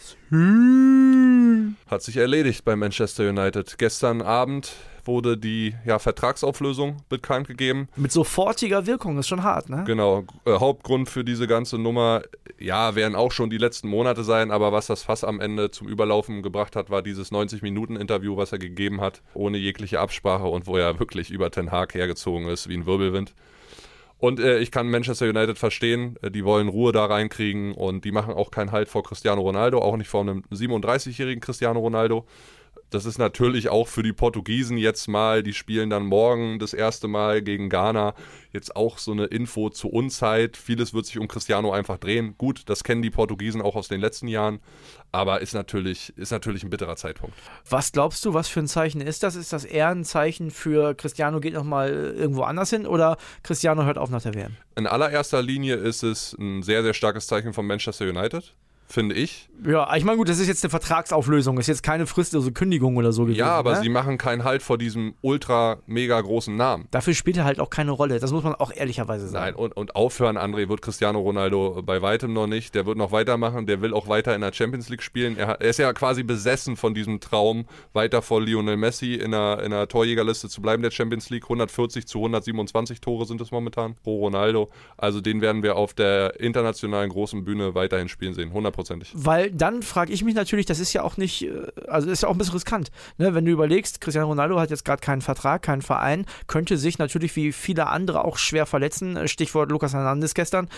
Hat 1.86 2.02
sich 2.02 2.16
erledigt 2.16 2.64
bei 2.64 2.76
Manchester 2.76 3.28
United. 3.28 3.76
Gestern 3.78 4.22
Abend 4.22 4.72
wurde 5.04 5.36
die 5.36 5.74
ja, 5.84 5.98
Vertragsauflösung 5.98 6.98
bekannt 7.08 7.48
gegeben. 7.48 7.88
Mit 7.96 8.12
sofortiger 8.12 8.86
Wirkung, 8.86 9.18
ist 9.18 9.28
schon 9.28 9.42
hart, 9.42 9.68
ne? 9.68 9.84
Genau, 9.86 10.24
äh, 10.44 10.52
Hauptgrund 10.52 11.08
für 11.08 11.24
diese 11.24 11.46
ganze 11.46 11.78
Nummer, 11.78 12.22
ja, 12.58 12.94
werden 12.94 13.14
auch 13.14 13.32
schon 13.32 13.50
die 13.50 13.58
letzten 13.58 13.88
Monate 13.88 14.24
sein, 14.24 14.50
aber 14.50 14.72
was 14.72 14.86
das 14.86 15.02
Fass 15.02 15.24
am 15.24 15.40
Ende 15.40 15.70
zum 15.70 15.88
Überlaufen 15.88 16.42
gebracht 16.42 16.76
hat, 16.76 16.90
war 16.90 17.02
dieses 17.02 17.32
90-Minuten-Interview, 17.32 18.36
was 18.36 18.52
er 18.52 18.58
gegeben 18.58 19.00
hat, 19.00 19.22
ohne 19.34 19.58
jegliche 19.58 20.00
Absprache 20.00 20.46
und 20.46 20.66
wo 20.66 20.76
er 20.76 20.98
wirklich 20.98 21.30
über 21.30 21.50
Ten 21.50 21.70
Hag 21.70 21.94
hergezogen 21.94 22.48
ist, 22.48 22.68
wie 22.68 22.76
ein 22.76 22.86
Wirbelwind. 22.86 23.34
Und 24.20 24.38
äh, 24.38 24.58
ich 24.58 24.70
kann 24.70 24.88
Manchester 24.90 25.26
United 25.26 25.58
verstehen, 25.58 26.16
äh, 26.22 26.30
die 26.30 26.44
wollen 26.44 26.68
Ruhe 26.68 26.92
da 26.92 27.06
reinkriegen 27.06 27.72
und 27.72 28.04
die 28.04 28.12
machen 28.12 28.34
auch 28.34 28.50
keinen 28.50 28.70
Halt 28.70 28.88
vor 28.88 29.02
Cristiano 29.02 29.40
Ronaldo, 29.40 29.80
auch 29.80 29.96
nicht 29.96 30.08
vor 30.08 30.20
einem 30.20 30.44
37-jährigen 30.52 31.40
Cristiano 31.40 31.80
Ronaldo. 31.80 32.26
Das 32.90 33.04
ist 33.04 33.18
natürlich 33.18 33.68
auch 33.68 33.87
für 33.87 34.02
die 34.02 34.12
Portugiesen 34.12 34.76
jetzt 34.76 35.06
mal, 35.06 35.42
die 35.44 35.54
spielen 35.54 35.90
dann 35.90 36.04
morgen 36.04 36.59
das 36.59 36.75
erste 36.75 37.06
Mal 37.06 37.40
gegen 37.40 37.68
Ghana. 37.68 38.14
Jetzt 38.52 38.75
auch 38.75 38.99
so 38.99 39.12
eine 39.12 39.26
Info 39.26 39.70
zur 39.70 39.92
Unzeit. 39.92 40.56
Vieles 40.56 40.92
wird 40.92 41.06
sich 41.06 41.18
um 41.18 41.28
Cristiano 41.28 41.73
einfach 41.73 41.99
drehen. 41.99 42.35
Gut, 42.37 42.62
das 42.66 42.82
kennen 42.82 43.00
die 43.00 43.11
Portugiesen 43.11 43.62
auch 43.62 43.76
aus 43.76 43.87
den 43.87 44.00
letzten 44.00 44.26
Jahren, 44.26 44.59
aber 45.12 45.40
ist 45.40 45.54
natürlich, 45.54 46.12
ist 46.16 46.32
natürlich 46.32 46.64
ein 46.64 46.70
bitterer 46.70 46.97
Zeitpunkt. 46.97 47.37
Was 47.68 47.92
glaubst 47.92 48.25
du, 48.25 48.35
was 48.35 48.49
für 48.49 48.59
ein 48.59 48.66
Zeichen 48.66 49.00
ist 49.00 49.23
das? 49.23 49.37
Ist 49.37 49.52
das 49.52 49.64
eher 49.64 49.88
ein 49.88 50.04
Zeichen 50.04 50.50
für 50.50 50.94
Cristiano 50.94 51.38
geht 51.38 51.54
nochmal 51.54 51.90
irgendwo 51.90 52.42
anders 52.42 52.70
hin 52.70 52.87
oder 52.87 53.18
Cristiano 53.44 53.85
hört 53.85 53.99
auf 53.99 54.11
nach 54.11 54.23
der 54.23 54.35
WM? 54.35 54.56
In 54.75 54.88
allererster 54.88 55.42
Linie 55.42 55.76
ist 55.76 56.02
es 56.02 56.37
ein 56.38 56.62
sehr, 56.64 56.82
sehr 56.82 56.94
starkes 56.94 57.28
Zeichen 57.28 57.52
von 57.52 57.66
Manchester 57.66 58.06
United, 58.09 58.54
finde 58.92 59.14
ich. 59.14 59.49
Ja, 59.64 59.94
ich 59.94 60.04
meine, 60.04 60.16
gut, 60.16 60.28
das 60.28 60.38
ist 60.38 60.49
jetzt 60.49 60.64
eine 60.64 60.70
Vertragsauflösung, 60.70 61.59
ist 61.59 61.66
jetzt 61.66 61.82
keine 61.82 62.06
fristlose 62.06 62.52
Kündigung 62.52 62.97
oder 62.97 63.12
so 63.12 63.25
gewesen. 63.25 63.38
Ja, 63.38 63.50
aber 63.50 63.75
ne? 63.75 63.80
sie 63.82 63.88
machen 63.88 64.16
keinen 64.16 64.44
Halt 64.44 64.62
vor 64.62 64.78
diesem 64.78 65.14
ultra 65.20 65.78
mega 65.87 66.18
großen 66.20 66.56
Namen. 66.56 66.88
Dafür 66.90 67.14
spielt 67.14 67.37
er 67.37 67.44
halt 67.44 67.61
auch 67.61 67.68
keine 67.68 67.90
Rolle. 67.90 68.20
Das 68.20 68.32
muss 68.32 68.43
man 68.43 68.54
auch 68.54 68.73
ehrlicherweise 68.75 69.28
sagen. 69.28 69.45
Nein, 69.45 69.54
und, 69.54 69.76
und 69.76 69.97
aufhören, 69.97 70.38
André, 70.38 70.69
wird 70.69 70.80
Cristiano 70.80 71.21
Ronaldo 71.21 71.82
bei 71.84 72.00
weitem 72.00 72.32
noch 72.32 72.47
nicht. 72.47 72.75
Der 72.75 72.86
wird 72.86 72.97
noch 72.97 73.12
weitermachen, 73.12 73.67
der 73.67 73.82
will 73.82 73.93
auch 73.93 74.08
weiter 74.08 74.34
in 74.34 74.41
der 74.41 74.52
Champions 74.52 74.88
League 74.88 75.02
spielen. 75.02 75.36
Er, 75.36 75.60
er 75.60 75.71
ist 75.71 75.78
ja 75.78 75.93
quasi 75.93 76.23
besessen 76.23 76.76
von 76.76 76.95
diesem 76.95 77.21
Traum, 77.21 77.67
weiter 77.93 78.23
vor 78.23 78.41
Lionel 78.41 78.78
Messi 78.78 79.14
in 79.14 79.32
der, 79.32 79.62
in 79.62 79.73
der 79.73 79.88
Torjägerliste 79.88 80.49
zu 80.49 80.62
bleiben 80.62 80.82
der 80.82 80.91
Champions 80.91 81.28
League. 81.28 81.45
140 81.45 82.06
zu 82.06 82.19
127 82.19 83.00
Tore 83.00 83.26
sind 83.26 83.41
es 83.43 83.50
momentan 83.50 83.95
pro 84.02 84.21
Ronaldo. 84.21 84.71
Also 84.97 85.21
den 85.21 85.43
werden 85.43 85.62
wir 85.62 85.76
auf 85.76 85.93
der 85.93 86.41
internationalen 86.41 87.10
großen 87.10 87.45
Bühne 87.45 87.75
weiterhin 87.75 88.08
spielen 88.08 88.32
sehen, 88.32 88.50
hundertprozentig. 88.80 89.12
Weil 89.14 89.50
dann 89.50 89.82
frage 89.82 90.12
ich 90.12 90.25
mich 90.25 90.34
natürlich, 90.34 90.66
das 90.66 90.80
ist 90.80 90.93
ja 90.93 91.02
auch 91.02 91.16
nicht, 91.16 91.43
äh, 91.43 91.66
also 91.88 92.10
ist 92.10 92.23
ja 92.23 92.28
auch 92.28 92.32
ein 92.32 92.38
bisschen 92.38 92.54
riskant. 92.54 92.90
Ne? 93.19 93.34
Wenn 93.34 93.45
du 93.45 93.52
überlegst, 93.52 94.00
Cristiano 94.00 94.28
Ronaldo 94.28 94.58
hat 94.58 94.71
jetzt 94.71 94.84
gerade 94.84 95.00
keinen 95.00 95.21
Vertrag, 95.21 95.62
keinen 95.62 95.82
Verein, 95.82 96.26
könnte 96.47 96.76
sich 96.76 96.99
natürlich 96.99 97.36
wie 97.36 97.52
viele 97.52 97.86
andere 97.88 98.25
auch 98.25 98.38
schwer 98.38 98.66
verletzen. 98.66 99.16
Äh, 99.16 99.28
Stichwort 99.28 99.71
Lucas 99.71 99.95
Hernandez 99.95 100.34
gestern. 100.34 100.69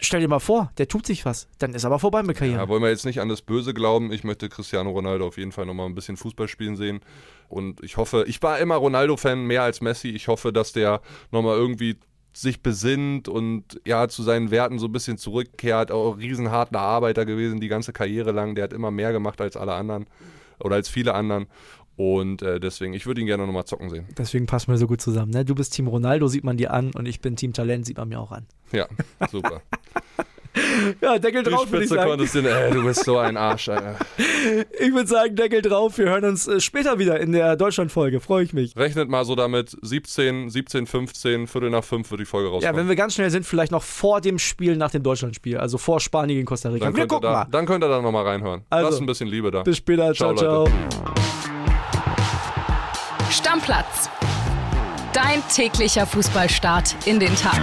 Stell 0.00 0.20
dir 0.20 0.28
mal 0.28 0.40
vor, 0.40 0.72
der 0.78 0.88
tut 0.88 1.06
sich 1.06 1.24
was. 1.24 1.48
Dann 1.58 1.74
ist 1.74 1.84
aber 1.84 1.98
vorbei 1.98 2.22
mit 2.22 2.36
Karriere. 2.36 2.58
Ja, 2.58 2.68
wollen 2.68 2.82
wir 2.82 2.90
jetzt 2.90 3.06
nicht 3.06 3.20
an 3.20 3.28
das 3.28 3.42
Böse 3.42 3.74
glauben. 3.74 4.12
Ich 4.12 4.24
möchte 4.24 4.48
Cristiano 4.48 4.90
Ronaldo 4.90 5.26
auf 5.26 5.38
jeden 5.38 5.52
Fall 5.52 5.66
nochmal 5.66 5.86
ein 5.86 5.94
bisschen 5.94 6.16
Fußball 6.16 6.48
spielen 6.48 6.76
sehen. 6.76 7.00
Und 7.48 7.82
ich 7.84 7.96
hoffe, 7.98 8.24
ich 8.26 8.42
war 8.42 8.58
immer 8.58 8.76
Ronaldo-Fan, 8.76 9.44
mehr 9.44 9.62
als 9.62 9.82
Messi. 9.82 10.08
Ich 10.08 10.28
hoffe, 10.28 10.52
dass 10.52 10.72
der 10.72 11.02
nochmal 11.30 11.56
irgendwie 11.56 11.98
sich 12.32 12.62
besinnt 12.62 13.28
und 13.28 13.80
ja 13.84 14.08
zu 14.08 14.22
seinen 14.22 14.50
Werten 14.50 14.78
so 14.78 14.86
ein 14.86 14.92
bisschen 14.92 15.18
zurückkehrt. 15.18 15.90
Auch 15.90 16.14
ein 16.14 16.20
riesenharter 16.20 16.80
Arbeiter 16.80 17.26
gewesen, 17.26 17.60
die 17.60 17.68
ganze 17.68 17.92
Karriere 17.92 18.32
lang. 18.32 18.54
Der 18.54 18.64
hat 18.64 18.72
immer 18.72 18.90
mehr 18.90 19.12
gemacht 19.12 19.40
als 19.40 19.56
alle 19.56 19.74
anderen 19.74 20.06
oder 20.58 20.76
als 20.76 20.88
viele 20.88 21.14
anderen. 21.14 21.46
Und 21.96 22.42
äh, 22.42 22.58
deswegen, 22.58 22.94
ich 22.94 23.06
würde 23.06 23.20
ihn 23.20 23.26
gerne 23.26 23.46
nochmal 23.46 23.66
zocken 23.66 23.90
sehen. 23.90 24.06
Deswegen 24.16 24.46
passen 24.46 24.70
wir 24.70 24.78
so 24.78 24.86
gut 24.86 25.00
zusammen. 25.00 25.30
Ne? 25.30 25.44
Du 25.44 25.54
bist 25.54 25.74
Team 25.74 25.86
Ronaldo, 25.86 26.26
sieht 26.26 26.44
man 26.44 26.56
dir 26.56 26.72
an 26.72 26.92
und 26.94 27.06
ich 27.06 27.20
bin 27.20 27.36
Team 27.36 27.52
Talent, 27.52 27.84
sieht 27.84 27.98
man 27.98 28.08
mir 28.08 28.18
auch 28.18 28.32
an. 28.32 28.46
Ja, 28.72 28.88
super. 29.30 29.60
Ja, 31.00 31.18
Deckel 31.18 31.42
drauf, 31.42 31.70
würde 31.70 31.84
ich 31.84 31.90
sagen. 31.90 32.18
du, 32.18 32.48
ey, 32.48 32.70
du 32.70 32.84
bist 32.84 33.04
so 33.04 33.16
ein 33.18 33.36
Arsch, 33.36 33.68
Alter. 33.68 33.96
Ich 34.78 34.92
würde 34.92 35.06
sagen, 35.06 35.36
Deckel 35.36 35.62
drauf. 35.62 35.96
Wir 35.98 36.06
hören 36.10 36.24
uns 36.24 36.46
äh, 36.48 36.60
später 36.60 36.98
wieder 36.98 37.20
in 37.20 37.32
der 37.32 37.56
Deutschland-Folge. 37.56 38.20
Freue 38.20 38.44
ich 38.44 38.52
mich. 38.52 38.76
Rechnet 38.76 39.08
mal 39.08 39.24
so 39.24 39.34
damit, 39.36 39.76
17, 39.80 40.50
17, 40.50 40.86
15, 40.86 41.46
Viertel 41.46 41.70
nach 41.70 41.84
fünf 41.84 42.10
wird 42.10 42.20
die 42.20 42.24
Folge 42.24 42.48
Ja, 42.48 42.54
rauskommen. 42.54 42.76
wenn 42.76 42.88
wir 42.88 42.96
ganz 42.96 43.14
schnell 43.14 43.30
sind, 43.30 43.46
vielleicht 43.46 43.72
noch 43.72 43.82
vor 43.82 44.20
dem 44.20 44.38
Spiel 44.38 44.76
nach 44.76 44.90
dem 44.90 45.02
Deutschlandspiel. 45.02 45.58
Also 45.58 45.78
vor 45.78 46.00
Spanien 46.00 46.36
gegen 46.36 46.46
Costa 46.46 46.68
Rica. 46.70 46.84
Dann 46.86 46.94
wir 46.94 47.02
könnt, 47.02 47.12
ihr 47.12 47.14
gucken 47.16 47.30
da, 47.30 47.38
mal. 47.44 47.46
dann 47.50 47.66
könnt 47.66 47.84
ihr 47.84 47.88
da 47.88 48.02
nochmal 48.02 48.26
reinhören. 48.26 48.62
Also, 48.68 48.88
Lasst 48.88 49.00
ein 49.00 49.06
bisschen 49.06 49.28
Liebe 49.28 49.50
da. 49.50 49.62
Bis 49.62 49.76
später. 49.78 50.12
Ciao, 50.12 50.34
Ciao, 50.34 50.36
ciao. 50.36 50.64
Leute. 50.64 50.72
Stammplatz. 53.30 54.10
Dein 55.12 55.42
täglicher 55.54 56.06
Fußballstart 56.06 56.96
in 57.06 57.20
den 57.20 57.34
Tag. 57.36 57.60